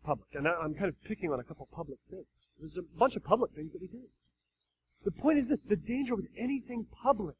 [0.04, 2.26] public, and I'm kind of picking on a couple public things.
[2.58, 4.02] There's a bunch of public things that we do.
[5.04, 7.36] The point is this, the danger with anything public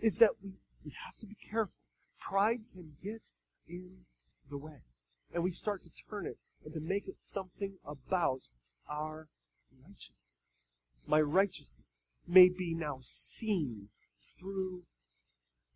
[0.00, 0.52] is that we,
[0.84, 1.74] we have to be careful.
[2.20, 3.22] Pride can get
[3.68, 3.90] in
[4.50, 4.80] the way.
[5.32, 8.40] And we start to turn it and to make it something about
[8.88, 9.28] our
[9.82, 10.76] righteousness.
[11.06, 11.83] My righteousness
[12.26, 13.88] may be now seen
[14.38, 14.82] through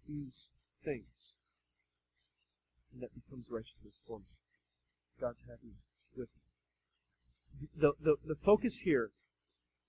[0.09, 0.49] these
[0.85, 1.35] things.
[2.93, 4.25] And that becomes righteousness for me.
[5.21, 5.75] God's happy
[6.17, 6.29] with
[7.61, 7.69] me.
[7.77, 9.11] The, the, the focus here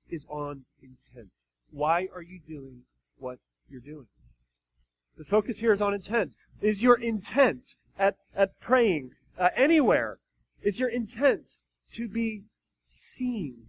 [0.10, 1.30] is on intent.
[1.72, 2.82] Why are you doing
[3.17, 4.08] what you're doing?
[5.17, 6.32] The focus here is on intent.
[6.62, 10.19] Is your intent at, at praying uh, anywhere?
[10.62, 11.56] Is your intent
[11.93, 12.43] to be
[12.82, 13.67] seen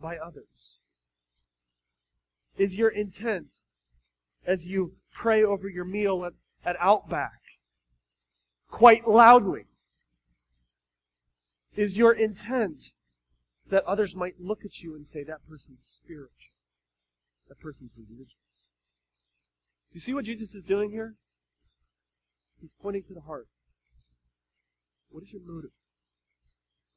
[0.00, 0.51] by others?
[2.56, 3.48] Is your intent
[4.46, 6.32] as you pray over your meal at,
[6.68, 7.40] at Outback
[8.68, 9.66] quite loudly?
[11.76, 12.90] Is your intent
[13.70, 16.28] that others might look at you and say, that person's spiritual?
[17.48, 18.36] That person's religious?
[19.92, 21.14] You see what Jesus is doing here?
[22.60, 23.48] He's pointing to the heart.
[25.10, 25.72] What is your motive?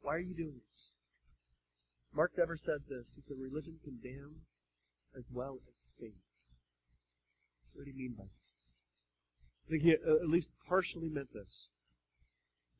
[0.01, 0.91] Why are you doing this?
[2.13, 3.13] Mark Dever said this.
[3.15, 4.35] He said, religion can damn
[5.17, 6.11] as well as save.
[7.73, 8.29] What do you mean by that?
[9.67, 11.67] I think he uh, at least partially meant this.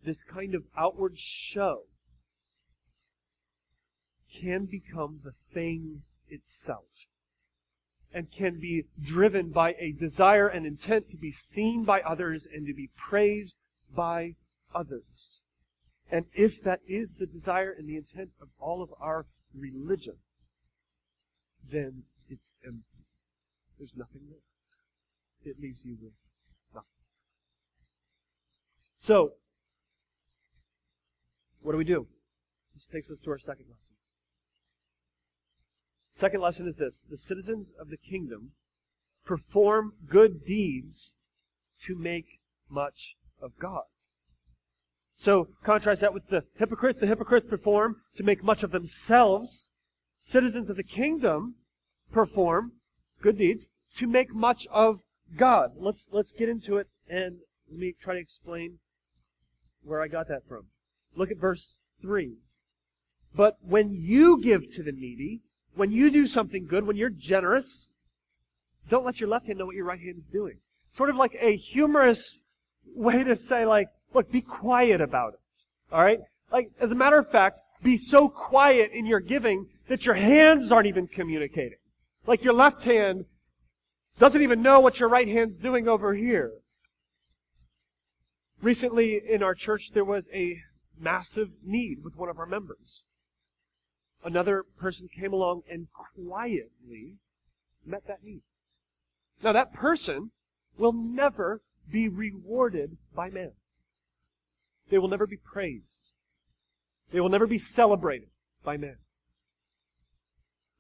[0.04, 1.84] This kind of outward show
[4.42, 6.86] can become the thing itself
[8.14, 12.66] and can be driven by a desire and intent to be seen by others and
[12.68, 13.56] to be praised
[13.94, 14.36] by
[14.74, 15.42] others.
[16.12, 20.16] And if that is the desire and the intent of all of our religion,
[21.70, 23.06] then it's empty.
[23.78, 25.52] There's nothing there.
[25.52, 26.14] It leaves you with
[26.74, 26.88] nothing.
[28.98, 29.34] So,
[31.62, 32.08] what do we do?
[32.74, 33.96] This takes us to our second lesson.
[36.14, 37.04] Second lesson is this.
[37.10, 38.52] The citizens of the kingdom
[39.26, 41.16] perform good deeds
[41.88, 43.84] to make much of God.
[45.18, 47.00] So, contrast that with the hypocrites.
[47.00, 49.70] The hypocrites perform to make much of themselves.
[50.22, 51.56] Citizens of the kingdom
[52.12, 52.74] perform
[53.22, 55.00] good deeds to make much of
[55.38, 55.72] God.
[55.78, 57.38] Let's let's get into it and
[57.70, 58.80] let me try to explain
[59.84, 60.66] where I got that from.
[61.16, 62.36] Look at verse 3.
[63.36, 65.42] But when you give to the needy,
[65.76, 67.90] when you do something good, when you're generous,
[68.90, 70.60] don't let your left hand know what your right hand is doing.
[70.90, 72.42] Sort of like a humorous
[72.96, 75.94] way to say like, look, be quiet about it.
[75.94, 76.20] Alright?
[76.52, 80.72] Like, as a matter of fact, be so quiet in your giving that your hands
[80.72, 81.78] aren't even communicating.
[82.28, 83.26] Like your left hand
[84.18, 86.52] doesn't even know what your right hand's doing over here.
[88.62, 90.62] Recently in our church, there was a
[91.00, 93.02] massive need with one of our members.
[94.24, 97.18] Another person came along and quietly
[97.86, 98.42] met that need.
[99.44, 100.32] Now that person
[100.78, 101.62] will never
[101.92, 103.52] be rewarded by man.
[104.90, 106.12] They will never be praised.
[107.12, 108.30] They will never be celebrated
[108.64, 108.98] by man.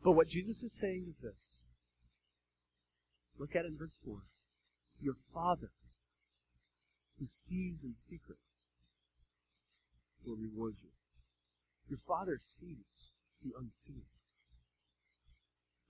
[0.05, 1.63] But what Jesus is saying is this.
[3.39, 4.17] Look at it in verse 4.
[5.01, 5.71] Your Father,
[7.19, 8.37] who sees in secret,
[10.23, 10.89] will reward you.
[11.89, 14.03] Your Father sees the unseen.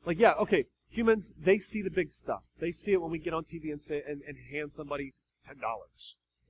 [0.05, 2.43] Like, yeah, okay, humans, they see the big stuff.
[2.61, 5.13] They see it when we get on TV and say, and, and hand somebody
[5.45, 5.55] $10.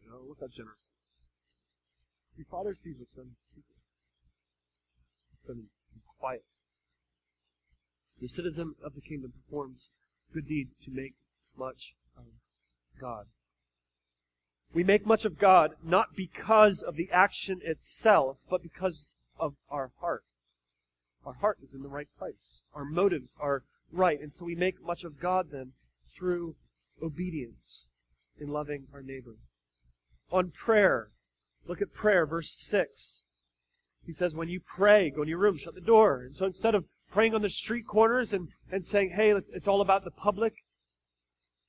[0.04, 0.86] You know, look how generous
[2.38, 3.66] Your Father sees what's in secret.
[5.48, 6.44] Done in quiet.
[8.22, 9.88] The citizen of the kingdom performs
[10.34, 11.16] good deeds to make
[11.58, 12.26] much of
[13.00, 13.26] God.
[14.74, 19.06] We make much of God not because of the action itself, but because
[19.40, 20.24] of our heart.
[21.26, 22.62] Our heart is in the right place.
[22.74, 24.20] Our motives are right.
[24.22, 25.72] And so we make much of God then
[26.18, 26.56] through
[27.02, 27.88] obedience
[28.40, 29.36] in loving our neighbor.
[30.32, 31.10] On prayer,
[31.68, 33.22] look at prayer, verse 6.
[34.06, 36.22] He says, when you pray, go in your room, shut the door.
[36.22, 39.80] And so instead of praying on the street corners and, and saying, hey, it's all
[39.80, 40.54] about the public,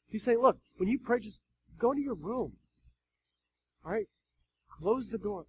[0.08, 1.38] he's saying, look, when you pray, just
[1.78, 2.54] go into your room.
[3.84, 4.08] All right?
[4.80, 5.46] Close the door.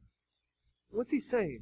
[0.91, 1.61] What's he saying?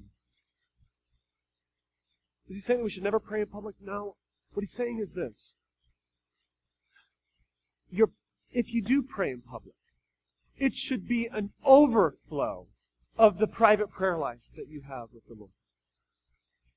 [2.49, 3.75] Is he saying we should never pray in public?
[3.81, 4.17] No.
[4.51, 5.53] What he's saying is this.
[7.89, 9.75] If you do pray in public,
[10.57, 12.67] it should be an overflow
[13.17, 15.51] of the private prayer life that you have with the Lord.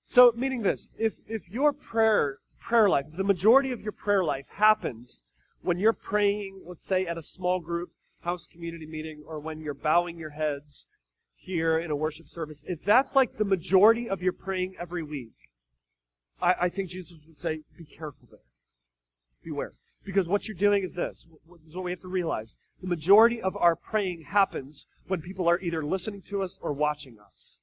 [0.08, 4.46] So, meaning this, if, if your prayer, prayer life, the majority of your prayer life
[4.56, 5.22] happens
[5.60, 7.90] when you're praying, let's say, at a small group,
[8.22, 10.86] house community meeting, or when you're bowing your heads
[11.36, 15.34] here in a worship service, if that's like the majority of your praying every week,
[16.40, 18.40] I, I think Jesus would say, be careful there.
[19.44, 19.74] Beware.
[20.04, 21.26] Because what you're doing is this.
[21.50, 22.56] This is what we have to realize.
[22.80, 27.18] The majority of our praying happens when people are either listening to us or watching
[27.18, 27.60] us.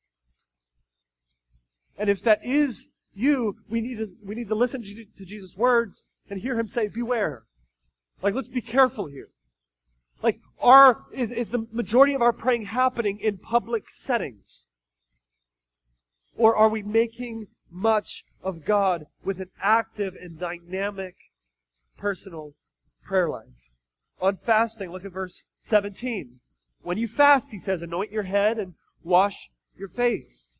[1.97, 6.03] And if that is you, we need to, we need to listen to Jesus' words
[6.29, 7.43] and hear him say, beware.
[8.21, 9.29] Like, let's be careful here.
[10.21, 14.67] Like, are, is, is the majority of our praying happening in public settings?
[16.35, 21.15] Or are we making much of God with an active and dynamic
[21.97, 22.53] personal
[23.03, 23.45] prayer life.
[24.21, 26.39] On fasting, look at verse 17.
[26.81, 30.54] When you fast, he says, anoint your head and wash your face.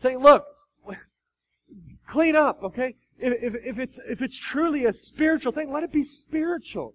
[0.00, 0.44] Saying, look,
[2.06, 2.94] clean up, okay?
[3.18, 6.94] If, if, if, it's, if it's truly a spiritual thing, let it be spiritual.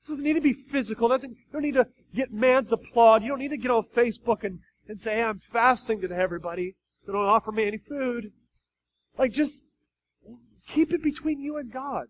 [0.00, 1.08] This doesn't need to be physical.
[1.08, 3.22] Doesn't, you don't need to get man's applaud.
[3.22, 6.74] You don't need to get on Facebook and, and say, hey, I'm fasting to everybody.
[7.04, 8.32] So don't offer me any food.
[9.16, 9.62] Like, just
[10.66, 12.06] keep it between you and God.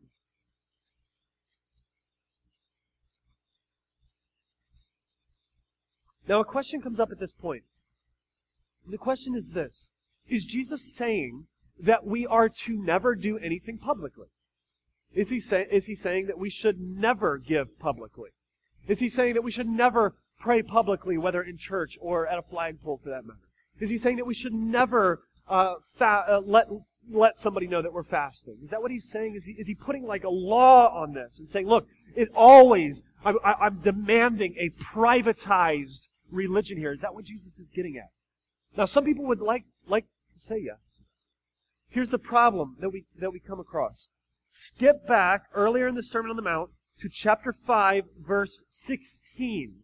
[6.26, 7.62] Now, a question comes up at this point.
[8.84, 9.92] And the question is this
[10.28, 11.46] Is Jesus saying
[11.80, 14.26] that we are to never do anything publicly?
[15.14, 18.30] Is he, say, is he saying that we should never give publicly?
[18.86, 22.42] Is he saying that we should never pray publicly, whether in church or at a
[22.42, 23.40] flagpole for that matter?
[23.80, 26.68] Is he saying that we should never uh, fa- uh, let
[27.10, 28.58] let somebody know that we're fasting.
[28.62, 29.34] Is that what he's saying?
[29.34, 33.02] Is he, is he putting like a law on this and saying, look, it always,
[33.24, 36.92] I'm, I'm demanding a privatized religion here.
[36.92, 38.10] Is that what Jesus is getting at?
[38.76, 40.04] Now, some people would like, like
[40.40, 40.78] say yes.
[41.88, 44.08] Here's the problem that we, that we come across.
[44.48, 46.70] Skip back earlier in the Sermon on the Mount
[47.00, 49.74] to chapter 5, verse 16.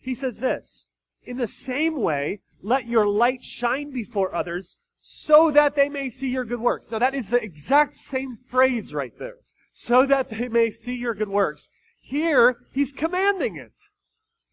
[0.00, 0.88] He says this,
[1.24, 6.28] In the same way, let your light shine before others so that they may see
[6.28, 6.90] your good works.
[6.90, 9.36] Now that is the exact same phrase right there.
[9.72, 11.68] So that they may see your good works.
[12.00, 13.72] Here, he's commanding it.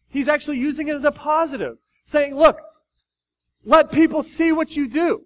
[0.08, 1.76] He's actually using it as a positive.
[2.04, 2.58] Saying, look,
[3.64, 5.24] let people see what you do.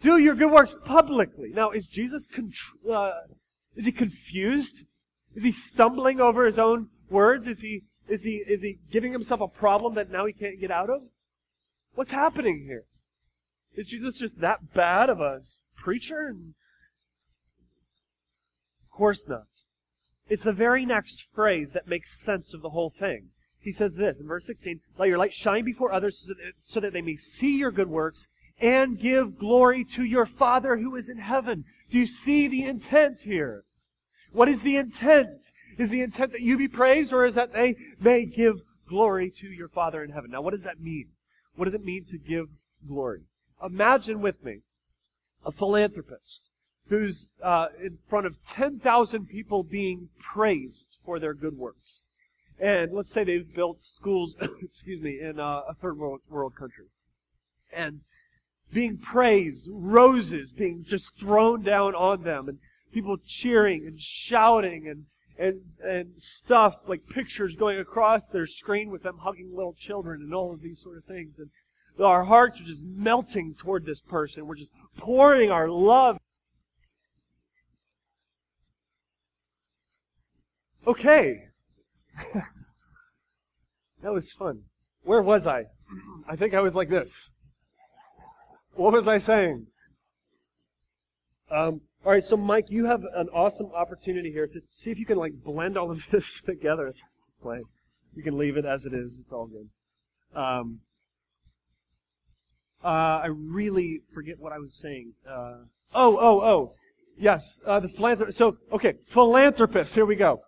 [0.00, 1.50] Do your good works publicly.
[1.54, 3.12] Now, is Jesus, contr- uh,
[3.76, 4.84] is he confused?
[5.34, 7.46] Is he stumbling over his own words?
[7.46, 10.70] Is he, is he, is he giving himself a problem that now he can't get
[10.70, 11.02] out of?
[11.94, 12.84] What's happening here?
[13.74, 15.40] Is Jesus just that bad of a
[15.76, 16.34] preacher?
[18.84, 19.44] Of course not.
[20.28, 23.30] It's the very next phrase that makes sense of the whole thing.
[23.58, 26.80] He says this in verse 16, Let your light shine before others so that, so
[26.80, 28.26] that they may see your good works
[28.60, 31.64] and give glory to your Father who is in heaven.
[31.90, 33.64] Do you see the intent here?
[34.32, 35.40] What is the intent?
[35.78, 39.46] Is the intent that you be praised or is that they may give glory to
[39.46, 40.30] your Father in heaven?
[40.30, 41.08] Now, what does that mean?
[41.56, 42.48] What does it mean to give
[42.86, 43.22] glory?
[43.64, 44.60] Imagine with me
[45.44, 46.42] a philanthropist
[46.88, 52.04] who's uh, in front of 10,000 people being praised for their good works.
[52.58, 56.86] And let's say they've built schools, excuse me, in uh, a third world, world country.
[57.72, 58.00] And
[58.72, 62.58] being praised, roses being just thrown down on them, and
[62.92, 65.04] people cheering and shouting and,
[65.38, 70.34] and, and stuff like pictures going across their screen with them hugging little children and
[70.34, 71.38] all of these sort of things.
[71.38, 71.50] And
[72.04, 74.46] our hearts are just melting toward this person.
[74.46, 76.18] We're just pouring our love.
[80.86, 81.44] Okay.
[84.02, 84.62] that was fun.
[85.02, 85.64] Where was I?
[86.28, 87.32] I think I was like this.
[88.80, 89.66] What was I saying?
[91.50, 95.04] Um, all right, so Mike, you have an awesome opportunity here to see if you
[95.04, 96.94] can like blend all of this together.
[97.42, 97.60] Play.
[98.16, 99.18] You can leave it as it is.
[99.18, 99.68] It's all good.
[100.34, 100.80] Um,
[102.82, 105.12] uh, I really forget what I was saying.
[105.28, 105.56] Uh,
[105.94, 106.72] oh, oh, oh.
[107.18, 108.38] Yes, uh, the philanthropist.
[108.38, 109.94] So, okay, philanthropist.
[109.94, 110.40] Here we go.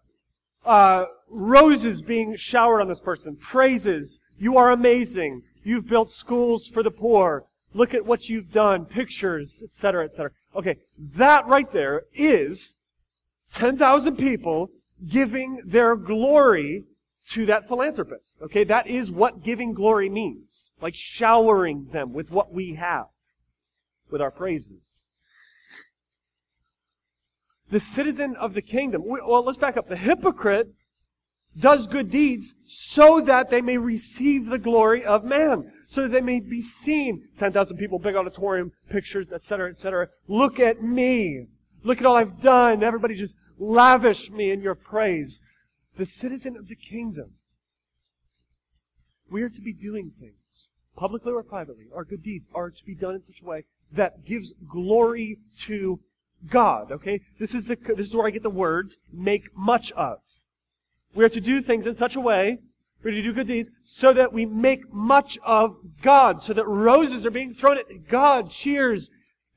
[0.65, 3.37] Uh, roses being showered on this person.
[3.37, 4.21] Praises.
[4.39, 5.43] You are amazing.
[5.65, 7.45] You've built schools for the poor.
[7.75, 8.85] Look at what you've done.
[8.85, 10.31] Pictures, etc., etc.
[10.55, 10.77] Okay,
[11.17, 12.75] that right there is
[13.55, 14.71] 10,000 people
[15.09, 16.85] giving their glory
[17.31, 18.37] to that philanthropist.
[18.43, 20.71] Okay, that is what giving glory means.
[20.81, 23.07] Like showering them with what we have,
[24.11, 25.03] with our praises.
[27.71, 29.89] The citizen of the kingdom, well, let's back up.
[29.89, 30.69] The hypocrite
[31.59, 36.41] does good deeds so that they may receive the glory of man so they may
[36.41, 37.29] be seen.
[37.39, 40.09] 10,000 people, big auditorium, pictures, etc., etc.
[40.27, 41.49] Look at me.
[41.83, 42.83] Look at all I've done.
[42.83, 45.41] Everybody just lavish me in your praise.
[45.99, 47.33] The citizen of the kingdom.
[49.31, 51.87] We are to be doing things, publicly or privately.
[51.95, 56.01] Our good deeds are to be done in such a way that gives glory to
[56.49, 56.91] God.
[56.91, 57.21] Okay?
[57.39, 60.21] This is the, this is where I get the words, make much of.
[61.15, 62.61] We are to do things in such a way
[63.03, 67.27] we're to do good deeds so that we make much of God, so that roses
[67.27, 69.11] are being thrown at God, cheers,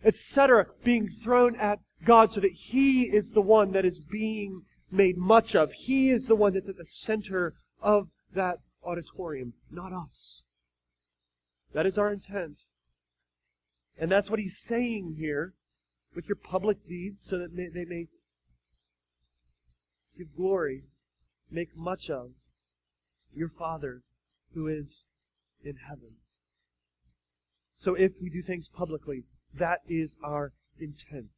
[0.03, 5.17] etc., being thrown at God, so that He is the one that is being made
[5.17, 5.71] much of.
[5.73, 10.41] He is the one that's at the center of that auditorium, not us.
[11.73, 12.57] That is our intent.
[13.97, 15.53] And that's what he's saying here
[16.15, 18.07] with your public deeds so that they may
[20.17, 20.83] give glory,
[21.51, 22.31] make much of
[23.35, 24.01] your Father
[24.53, 25.03] who is
[25.63, 26.15] in heaven.
[27.75, 31.31] So if we do things publicly, that is our intent.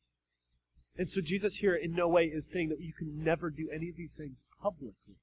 [0.98, 3.89] And so Jesus here in no way is saying that you can never do any
[3.89, 5.18] of these things publicly.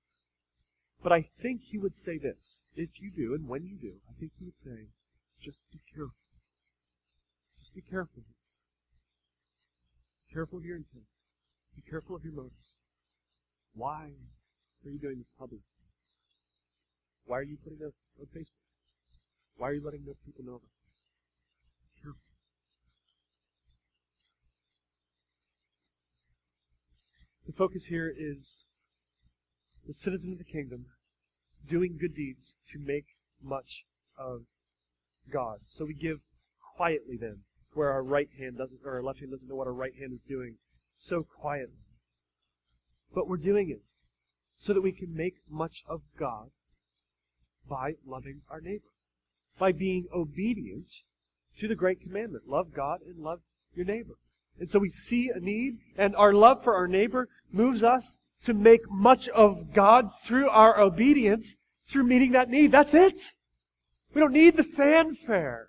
[1.02, 2.66] But I think he would say this.
[2.74, 4.88] If you do, and when you do, I think he would say,
[5.42, 6.14] just be careful.
[7.58, 8.22] Just be careful.
[10.28, 11.04] Be careful of your intent.
[11.76, 12.76] Be careful of your motives.
[13.74, 14.10] Why
[14.84, 15.73] are you doing this publicly?
[17.26, 18.50] Why are you putting it on Facebook?
[19.56, 20.70] Why are you letting people know about it?
[27.46, 28.64] The focus here is
[29.86, 30.86] the citizen of the kingdom
[31.68, 33.04] doing good deeds to make
[33.42, 33.84] much
[34.18, 34.42] of
[35.30, 35.58] God.
[35.66, 36.20] So we give
[36.76, 37.40] quietly then,
[37.74, 40.12] where our right hand doesn't, or our left hand doesn't know what our right hand
[40.12, 40.56] is doing,
[40.94, 41.84] so quietly.
[43.14, 43.82] But we're doing it
[44.58, 46.50] so that we can make much of God
[47.68, 48.92] by loving our neighbor,
[49.58, 50.86] by being obedient
[51.58, 53.40] to the great commandment love God and love
[53.74, 54.14] your neighbor.
[54.58, 58.54] And so we see a need, and our love for our neighbor moves us to
[58.54, 61.56] make much of God through our obedience,
[61.88, 62.70] through meeting that need.
[62.70, 63.32] That's it.
[64.12, 65.68] We don't need the fanfare.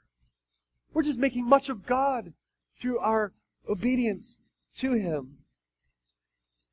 [0.93, 2.33] We're just making much of God
[2.79, 3.33] through our
[3.67, 4.39] obedience
[4.79, 5.37] to Him.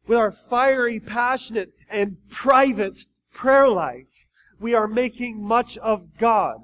[0.06, 4.11] With our fiery, passionate, and private prayer life,
[4.62, 6.58] we are making much of God.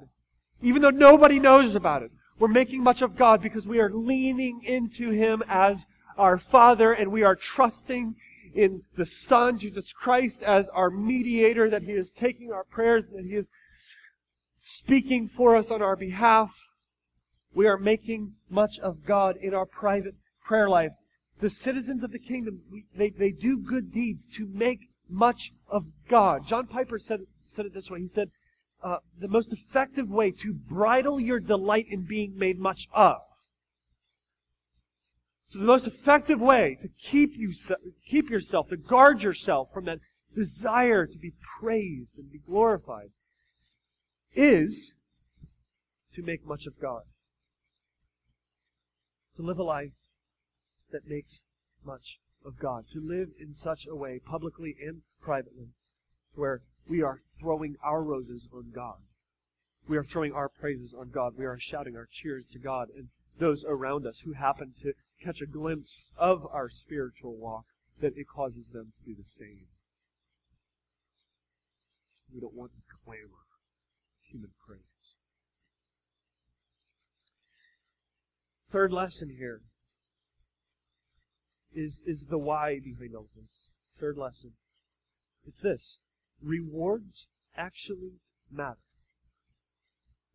[0.61, 2.11] Even though nobody knows about it.
[2.39, 5.85] We're making much of God because we are leaning into Him as
[6.17, 8.15] our Father and we are trusting
[8.55, 13.25] in the Son, Jesus Christ, as our mediator, that He is taking our prayers, that
[13.25, 13.49] He is
[14.57, 16.51] speaking for us on our behalf.
[17.53, 20.91] We are making much of God in our private prayer life.
[21.41, 22.61] The citizens of the kingdom,
[22.95, 26.45] they, they do good deeds to make much of God.
[26.45, 27.99] John Piper said said it this way.
[27.99, 28.29] He said,
[28.81, 33.17] uh, the most effective way to bridle your delight in being made much of.
[35.47, 37.53] So the most effective way to keep you
[38.07, 39.99] keep yourself, to guard yourself from that
[40.35, 43.09] desire to be praised and be glorified,
[44.33, 44.93] is
[46.13, 47.01] to make much of God.
[49.37, 49.91] To live a life
[50.91, 51.45] that makes
[51.83, 52.85] much of God.
[52.93, 55.69] To live in such a way, publicly and privately,
[56.35, 58.97] where we are throwing our roses on God.
[59.87, 61.33] We are throwing our praises on God.
[61.37, 63.09] We are shouting our cheers to God and
[63.39, 67.65] those around us who happen to catch a glimpse of our spiritual walk,
[68.01, 69.67] that it causes them to do the same.
[72.33, 73.47] We don't want the clamor,
[74.29, 75.15] human praise.
[78.71, 79.61] Third lesson here
[81.73, 83.71] is, is the why behind all this.
[83.99, 84.51] Third lesson.
[85.47, 85.99] It's this.
[86.41, 87.27] Rewards
[87.57, 88.19] actually
[88.51, 88.77] matter.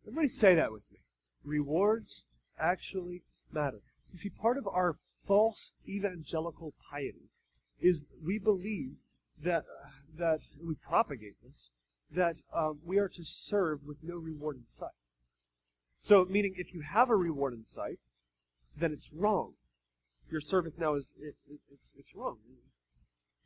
[0.05, 0.99] Everybody say that with me.
[1.43, 2.23] Rewards
[2.59, 3.81] actually matter.
[4.11, 4.97] You see, part of our
[5.27, 7.29] false evangelical piety
[7.81, 8.93] is we believe
[9.43, 9.63] that
[10.17, 11.69] that we propagate this
[12.15, 14.89] that um, we are to serve with no reward in sight.
[16.01, 17.99] So, meaning if you have a reward in sight,
[18.79, 19.53] then it's wrong.
[20.31, 22.37] Your service now is it, it, it's it's wrong.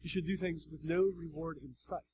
[0.01, 2.08] You should do things with no reward in sight.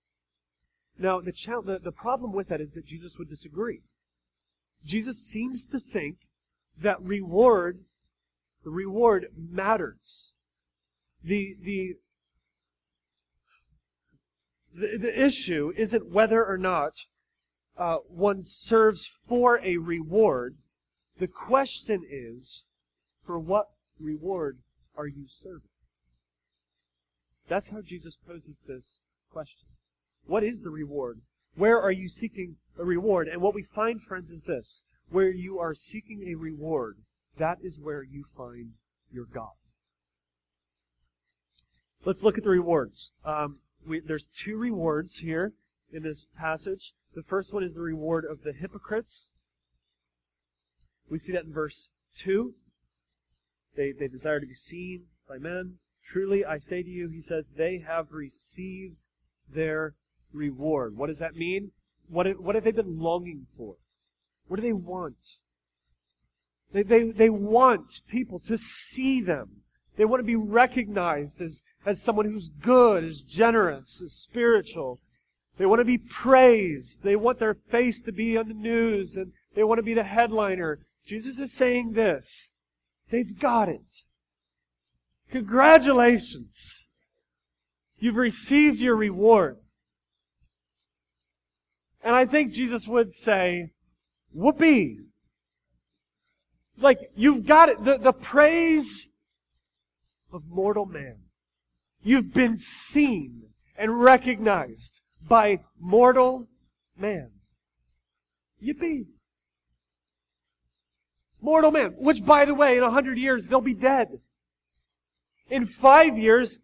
[0.97, 3.81] Now, the, cha- the the problem with that is that Jesus would disagree.
[4.85, 6.17] Jesus seems to think
[6.81, 7.79] that reward,
[8.63, 10.33] the reward matters.
[11.23, 11.95] The the
[14.73, 16.93] the, the issue isn't whether or not
[17.77, 20.55] uh, one serves for a reward.
[21.17, 22.63] The question is,
[23.25, 23.67] for what
[23.99, 24.59] reward
[24.97, 25.61] are you serving?
[27.47, 28.99] That's how Jesus poses this
[29.31, 29.74] question.
[30.27, 31.21] What is the reward?
[31.55, 33.27] Where are you seeking a reward?
[33.27, 34.83] And what we find, friends, is this.
[35.09, 36.97] Where you are seeking a reward,
[37.37, 38.71] that is where you find
[39.11, 39.53] your God.
[42.03, 43.11] Let's look at the rewards.
[43.23, 45.53] Um, we, there's two rewards here
[45.91, 46.93] in this passage.
[47.15, 49.31] The first one is the reward of the hypocrites.
[51.09, 51.91] We see that in verse
[52.23, 52.53] 2.
[53.75, 55.75] They, they desire to be seen by men.
[56.03, 58.97] Truly, I say to you, he says, they have received
[59.53, 59.93] their
[60.35, 60.97] reward.
[60.97, 61.71] What does that mean?
[62.09, 63.75] What, what have they been longing for?
[64.47, 65.15] What do they want?
[66.71, 69.61] They, they, they want people to see them.
[69.97, 74.99] They want to be recognized as, as someone who's good, is generous, is spiritual.
[75.57, 77.03] They want to be praised.
[77.03, 80.03] They want their face to be on the news and they want to be the
[80.03, 80.79] headliner.
[81.05, 82.53] Jesus is saying this.
[83.09, 84.03] They've got it.
[85.31, 86.87] Congratulations.
[87.99, 89.57] You've received your reward.
[92.05, 93.71] And I think Jesus would say,
[94.31, 94.99] whoopee.
[96.77, 97.83] Like, you've got it.
[97.83, 99.07] The, the praise
[100.31, 101.15] of mortal man.
[102.03, 106.47] You've been seen and recognized by mortal
[106.95, 107.31] man.
[108.63, 109.07] Yippee.
[111.41, 111.95] Mortal man.
[111.97, 114.09] Which, by the way, in a hundred years, they'll be dead.
[115.49, 116.59] In five years,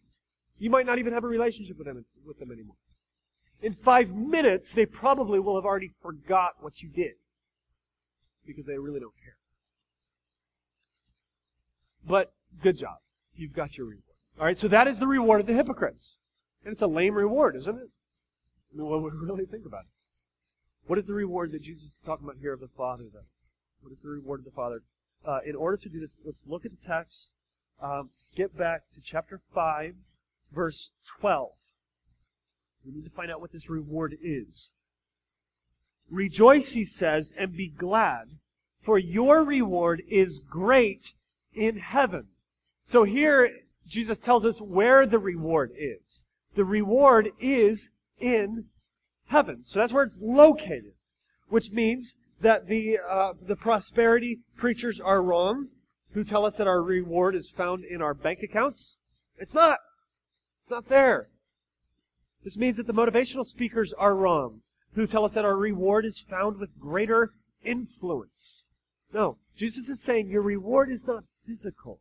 [0.60, 2.76] you might not even have a relationship with them, with them anymore.
[3.62, 7.14] In five minutes, they probably will have already forgot what you did.
[8.46, 9.36] Because they really don't care.
[12.08, 12.34] But,
[12.64, 12.98] good job.
[13.36, 14.04] You've got your reward.
[14.40, 16.18] Alright, so that is the reward of the hypocrites.
[16.66, 17.90] And it's a lame reward, isn't it?
[18.74, 20.88] I mean, what would we really think about it?
[20.88, 23.24] What is the reward that Jesus is talking about here of the Father, then?
[23.82, 24.82] What is the reward of the Father?
[25.26, 27.30] Uh, in order to do this, let's look at the text,
[27.82, 29.94] um, skip back to chapter 5,
[30.52, 31.52] verse 12.
[32.86, 34.74] We need to find out what this reward is.
[36.10, 38.38] Rejoice, he says, and be glad,
[38.82, 41.14] for your reward is great
[41.54, 42.28] in heaven.
[42.86, 43.50] So here,
[43.88, 46.26] Jesus tells us where the reward is.
[46.56, 48.66] The reward is in
[49.28, 49.64] heaven.
[49.66, 50.94] So that's where it's located.
[51.48, 55.68] Which means that the, uh, the prosperity preachers are wrong,
[56.14, 58.96] who tell us that our reward is found in our bank accounts.
[59.38, 59.80] It's not.
[60.60, 61.30] It's not there.
[62.44, 64.62] This means that the motivational speakers are wrong,
[64.94, 67.34] who tell us that our reward is found with greater
[67.64, 68.66] influence.
[69.14, 72.00] No, Jesus is saying your reward is not physical.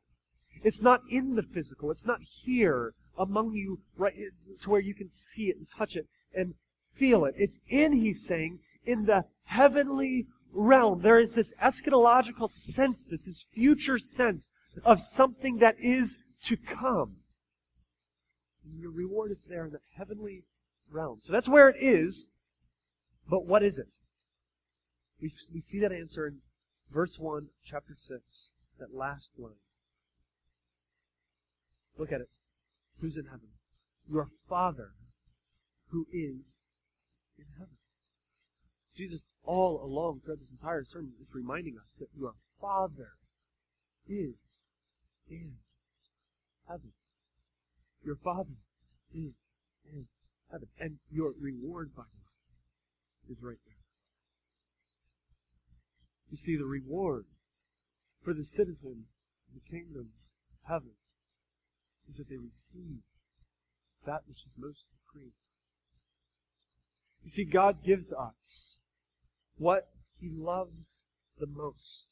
[0.63, 1.91] It's not in the physical.
[1.91, 4.15] It's not here among you, right
[4.63, 6.55] to where you can see it and touch it and
[6.95, 7.35] feel it.
[7.37, 11.03] It's in, he's saying, in the heavenly realm.
[11.03, 14.53] There is this eschatological sense, this is future sense
[14.85, 17.17] of something that is to come.
[18.79, 20.45] Your reward is there in the heavenly
[20.91, 21.19] realm.
[21.23, 22.29] So that's where it is.
[23.29, 23.89] But what is it?
[25.21, 26.39] We, we see that answer in
[26.93, 29.53] verse 1, chapter 6, that last line.
[31.99, 32.31] Look at it.
[33.01, 33.49] Who's in heaven?
[34.11, 34.93] Your Father
[35.91, 36.63] who is
[37.39, 37.77] in heaven.
[38.97, 43.13] Jesus, all along throughout this entire sermon, is reminding us that your Father
[44.09, 44.69] is
[45.29, 45.53] in
[46.69, 46.93] heaven.
[48.05, 48.57] Your Father
[49.15, 49.35] is
[49.93, 50.07] in
[50.51, 50.69] heaven.
[50.79, 53.75] And your reward, by the way, is right there.
[56.31, 57.25] You see, the reward
[58.25, 59.05] for the citizen
[59.49, 60.11] of the kingdom
[60.51, 60.93] of heaven
[62.09, 63.01] is that they receive
[64.07, 65.33] that which is most supreme.
[67.25, 68.77] You see, God gives us
[69.59, 69.89] what
[70.21, 71.05] He loves
[71.39, 72.07] the most.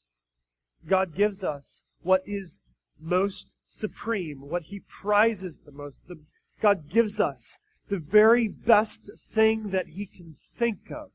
[0.86, 2.60] God gives us what is
[3.00, 6.00] most supreme, what He prizes the most.
[6.08, 6.18] The,
[6.60, 7.58] God gives us
[7.88, 11.10] the very best thing that He can think of,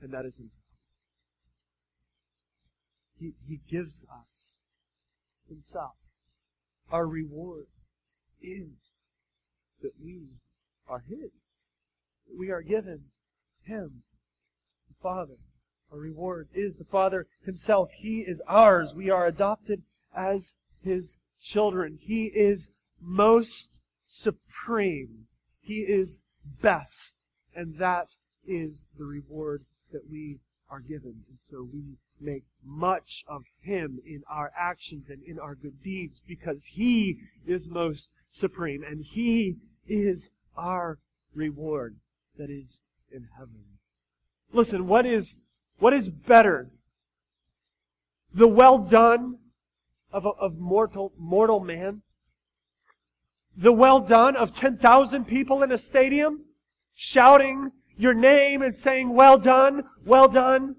[0.00, 0.62] and that is Himself.
[3.18, 4.58] He, he gives us
[5.48, 5.94] Himself.
[6.90, 7.66] Our reward
[8.42, 9.00] is
[9.82, 10.22] that we
[10.88, 11.66] are His.
[12.36, 13.04] We are given
[13.64, 14.02] Him,
[14.88, 15.36] the Father.
[15.92, 17.90] Our reward is the Father Himself.
[17.96, 18.92] He is ours.
[18.94, 19.82] We are adopted
[20.16, 21.98] as His children.
[22.00, 22.70] He is
[23.00, 25.26] most supreme.
[25.60, 26.22] He is
[26.62, 27.16] best.
[27.54, 28.08] And that
[28.46, 30.38] is the reward that we
[30.70, 31.24] are given.
[31.28, 36.20] And so we make much of Him in our actions and in our good deeds
[36.26, 39.56] because He is most supreme and He
[39.86, 40.98] is our
[41.34, 41.96] reward
[42.38, 42.78] that is
[43.12, 43.64] in heaven.
[44.52, 45.36] Listen, what is,
[45.78, 46.70] what is better?
[48.32, 49.38] The well done
[50.14, 52.02] of, of mortal, mortal man?
[53.56, 56.44] The well done of 10,000 people in a stadium
[56.94, 60.76] shouting your name and saying, well done, well done?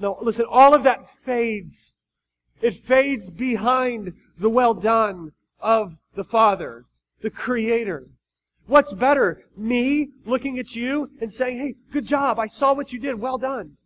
[0.00, 1.92] No, listen, all of that fades.
[2.60, 6.84] It fades behind the well done of the Father,
[7.22, 8.06] the Creator.
[8.66, 9.44] What's better?
[9.56, 12.38] Me looking at you and saying, hey, good job.
[12.38, 13.20] I saw what you did.
[13.20, 13.76] Well done.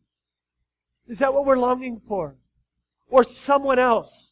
[1.08, 2.36] Is that what we're longing for?
[3.08, 4.31] Or someone else?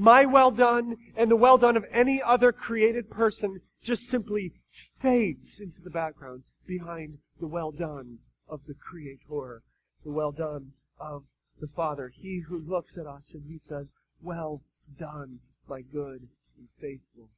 [0.00, 4.54] My well done and the well done of any other created person just simply
[4.98, 9.62] fades into the background behind the well done of the Creator
[10.02, 11.24] the well done of
[11.60, 12.10] the Father.
[12.14, 13.92] He who looks at us and he says,
[14.22, 14.62] Well
[14.98, 17.28] done, my good and faithful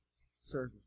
[0.40, 0.82] servant.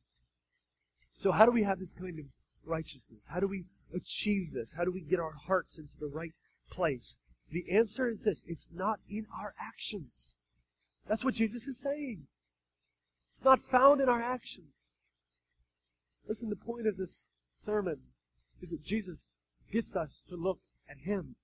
[1.11, 2.25] So, how do we have this kind of
[2.63, 3.23] righteousness?
[3.27, 4.71] How do we achieve this?
[4.77, 6.35] How do we get our hearts into the right
[6.71, 7.17] place?
[7.51, 10.37] The answer is this it's not in our actions.
[11.07, 12.27] That's what Jesus is saying.
[13.29, 14.95] It's not found in our actions.
[16.27, 17.27] Listen, the point of this
[17.59, 17.97] sermon
[18.61, 19.35] is that Jesus
[19.71, 21.35] gets us to look at Him.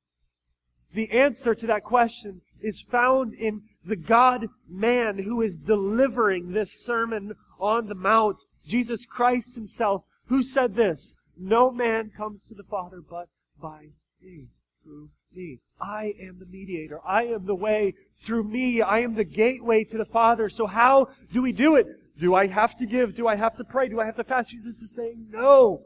[0.93, 6.73] The answer to that question is found in the God man who is delivering this
[6.83, 12.63] Sermon on the Mount, Jesus Christ himself, who said this, No man comes to the
[12.63, 13.29] Father but
[13.61, 13.87] by
[14.21, 14.47] me,
[14.83, 15.59] through me.
[15.79, 16.99] I am the mediator.
[17.05, 18.81] I am the way through me.
[18.81, 20.49] I am the gateway to the Father.
[20.49, 21.87] So how do we do it?
[22.19, 23.15] Do I have to give?
[23.15, 23.89] Do I have to pray?
[23.89, 24.49] Do I have to fast?
[24.49, 25.83] Jesus is saying, no.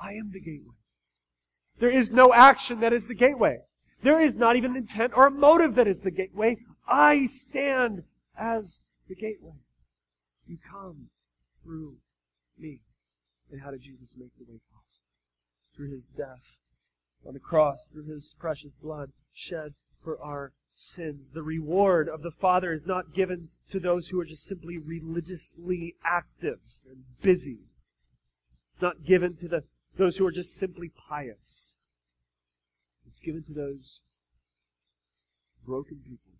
[0.00, 0.74] I am the gateway.
[1.80, 3.58] There is no action that is the gateway.
[4.02, 6.58] There is not even intent or a motive that is the gateway.
[6.86, 8.02] I stand
[8.38, 9.54] as the gateway.
[10.46, 11.08] You come
[11.64, 11.96] through
[12.58, 12.80] me.
[13.50, 15.06] And how did Jesus make the way possible?
[15.76, 16.42] Through his death
[17.26, 21.26] on the cross, through his precious blood shed for our sins.
[21.32, 25.96] The reward of the Father is not given to those who are just simply religiously
[26.04, 26.58] active
[26.88, 27.60] and busy.
[28.70, 29.64] It's not given to the,
[29.96, 31.74] those who are just simply pious.
[33.06, 34.00] It's given to those
[35.66, 36.32] broken people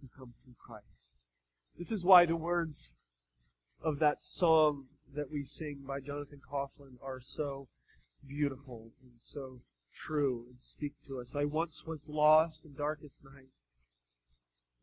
[0.00, 1.16] who come through Christ.
[1.78, 2.92] This is why the words
[3.82, 7.68] of that song that we sing by Jonathan Kauflin are so
[8.26, 9.60] beautiful and so
[10.06, 11.34] true and speak to us.
[11.36, 13.48] I once was lost in darkest night,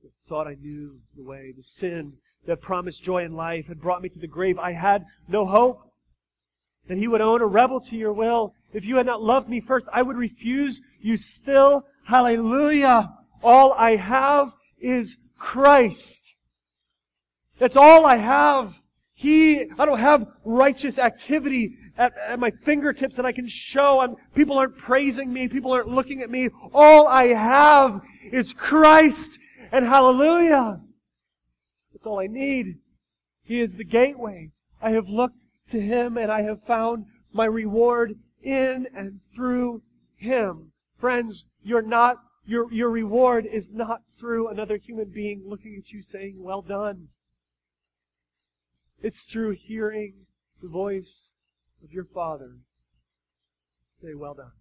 [0.02, 1.54] but thought I knew the way.
[1.56, 2.14] The sin
[2.48, 4.58] that promised joy in life had brought me to the grave.
[4.58, 5.82] I had no hope
[6.88, 8.54] that he would own a rebel to your will.
[8.74, 11.86] If you had not loved me first, I would refuse you still.
[12.06, 13.10] Hallelujah.
[13.44, 16.36] All I have is Christ.
[17.58, 18.74] That's all I have.
[19.14, 24.00] He, I don't have righteous activity at, at my fingertips that I can show.
[24.00, 25.50] I'm, people aren't praising me.
[25.50, 26.50] People aren't looking at me.
[26.74, 29.38] All I have is Christ
[29.72, 30.80] and hallelujah.
[31.94, 32.78] That's all I need.
[33.44, 34.52] He is the gateway.
[34.82, 35.42] I have looked
[35.72, 39.82] to Him, and I have found my reward in and through
[40.16, 40.72] Him.
[40.98, 46.02] Friends, you're not, your, your reward is not through another human being looking at you
[46.02, 47.10] saying, well done.
[49.02, 50.14] It's through hearing
[50.62, 51.32] the voice
[51.84, 52.58] of your Father
[54.02, 54.52] say, well done.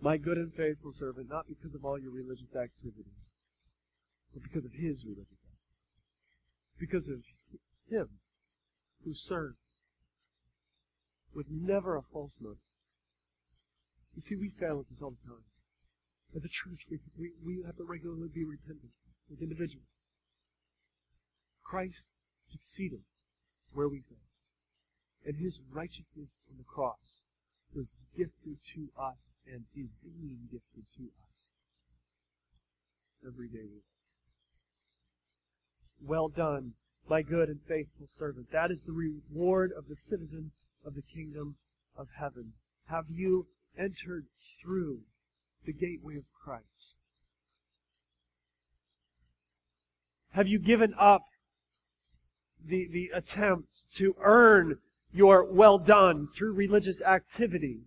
[0.00, 3.16] My good and faithful servant, not because of all your religious activity,
[4.32, 5.56] but because of His religious activity.
[6.78, 7.24] Because of
[7.88, 8.08] Him
[9.04, 9.56] who serves
[11.34, 12.58] with never a false motive.
[14.14, 15.44] You see, we fail at this all the time.
[16.34, 18.92] As a church, we, we, we have to regularly be repentant
[19.32, 20.04] as individuals.
[21.62, 22.10] Christ
[22.44, 23.00] succeeded
[23.72, 24.25] where we failed.
[25.26, 27.20] And his righteousness on the cross
[27.74, 31.56] was gifted to us and is being gifted to us
[33.26, 33.82] every day.
[36.00, 36.74] Well done,
[37.08, 38.52] my good and faithful servant.
[38.52, 40.52] That is the reward of the citizen
[40.84, 41.56] of the kingdom
[41.96, 42.52] of heaven.
[42.88, 43.46] Have you
[43.76, 44.26] entered
[44.62, 45.00] through
[45.64, 47.02] the gateway of Christ?
[50.30, 51.22] Have you given up
[52.64, 54.78] the, the attempt to earn
[55.16, 57.80] your well done through religious activity?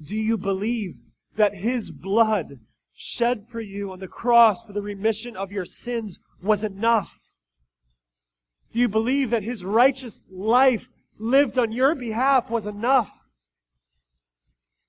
[0.00, 0.96] Do you believe
[1.36, 2.60] that His blood
[2.94, 7.18] shed for you on the cross for the remission of your sins was enough?
[8.72, 13.10] Do you believe that His righteous life lived on your behalf was enough?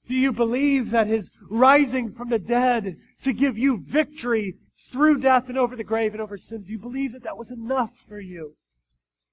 [0.08, 4.56] Do you believe that His rising from the dead to give you victory
[4.92, 7.52] through death and over the grave and over sin, do you believe that that was
[7.52, 8.56] enough for you?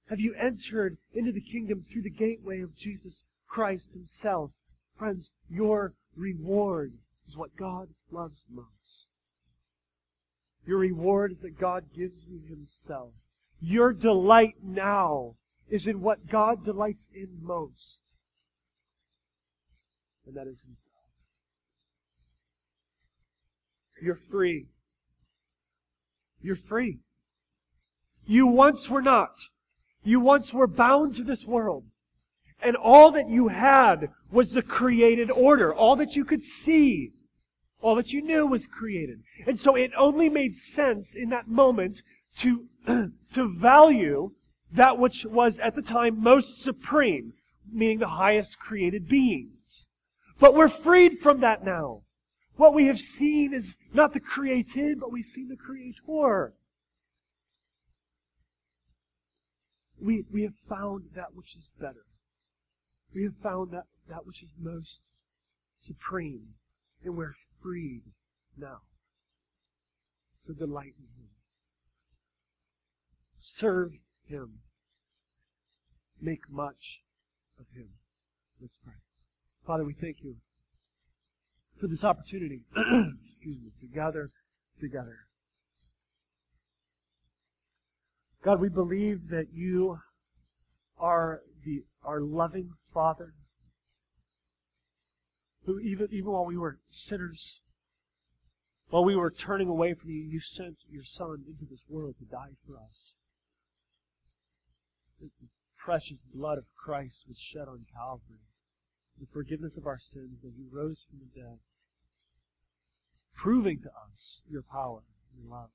[0.08, 4.52] Have you entered into the kingdom through the gateway of Jesus Christ Himself?
[4.98, 6.92] Friends, your reward
[7.28, 9.08] is what God loves most.
[10.64, 13.10] Your reward is that God gives you Himself.
[13.60, 15.34] Your delight now
[15.68, 18.02] is in what God delights in most,
[20.26, 20.92] and that is Himself.
[24.00, 24.66] You're free.
[26.42, 26.98] You're free.
[28.26, 29.34] You once were not.
[30.06, 31.84] You once were bound to this world.
[32.62, 35.74] And all that you had was the created order.
[35.74, 37.10] All that you could see,
[37.80, 39.22] all that you knew was created.
[39.48, 42.02] And so it only made sense in that moment
[42.38, 44.30] to, to value
[44.72, 47.32] that which was at the time most supreme,
[47.68, 49.88] meaning the highest created beings.
[50.38, 52.02] But we're freed from that now.
[52.56, 56.54] What we have seen is not the created, but we see the creator.
[60.00, 62.04] We, we have found that which is better.
[63.14, 65.00] We have found that, that which is most
[65.76, 66.54] supreme.
[67.04, 68.02] And we're freed
[68.56, 68.78] now.
[70.38, 71.28] So delight in Him.
[73.38, 73.92] Serve
[74.28, 74.60] Him.
[76.20, 77.00] Make much
[77.58, 77.88] of Him.
[78.60, 78.94] Let's pray.
[79.66, 80.36] Father, we thank you
[81.80, 84.30] for this opportunity, excuse me, to gather
[84.80, 85.25] together
[88.46, 89.98] God, we believe that you
[90.98, 93.32] are the our loving Father,
[95.64, 97.58] who even even while we were sinners,
[98.88, 102.24] while we were turning away from you, you sent your Son into this world to
[102.24, 103.14] die for us.
[105.20, 105.28] The
[105.76, 108.46] precious blood of Christ was shed on Calvary,
[109.18, 111.58] the forgiveness of our sins, that He rose from the dead,
[113.34, 115.02] proving to us your power,
[115.36, 115.70] your love,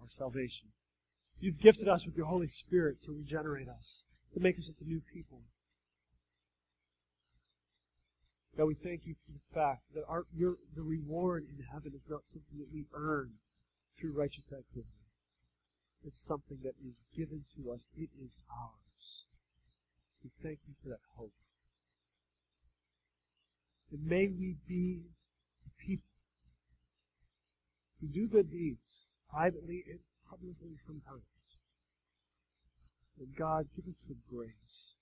[0.00, 0.68] our salvation.
[1.44, 5.02] You've gifted us with your Holy Spirit to regenerate us, to make us into new
[5.12, 5.42] people.
[8.56, 12.00] God, we thank you for the fact that our, your, the reward in heaven is
[12.08, 13.32] not something that we earn
[14.00, 15.04] through righteous activity.
[16.06, 17.88] It's something that is given to us.
[17.94, 19.24] It is ours.
[20.24, 21.34] We thank you for that hope.
[23.92, 25.02] And may we be
[25.76, 26.08] people
[28.00, 29.98] who do good deeds privately and
[30.34, 31.22] publicly sometimes.
[33.18, 34.94] And God, give us the grace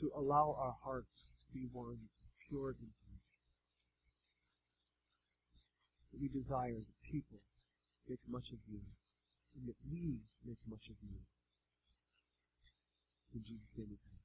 [0.00, 2.08] to allow our hearts to be one
[2.48, 2.88] pure and.
[6.12, 7.44] That we desire that people
[8.08, 8.80] make much of you,
[9.56, 11.20] and that we make much of you.
[13.34, 14.17] In Jesus' name.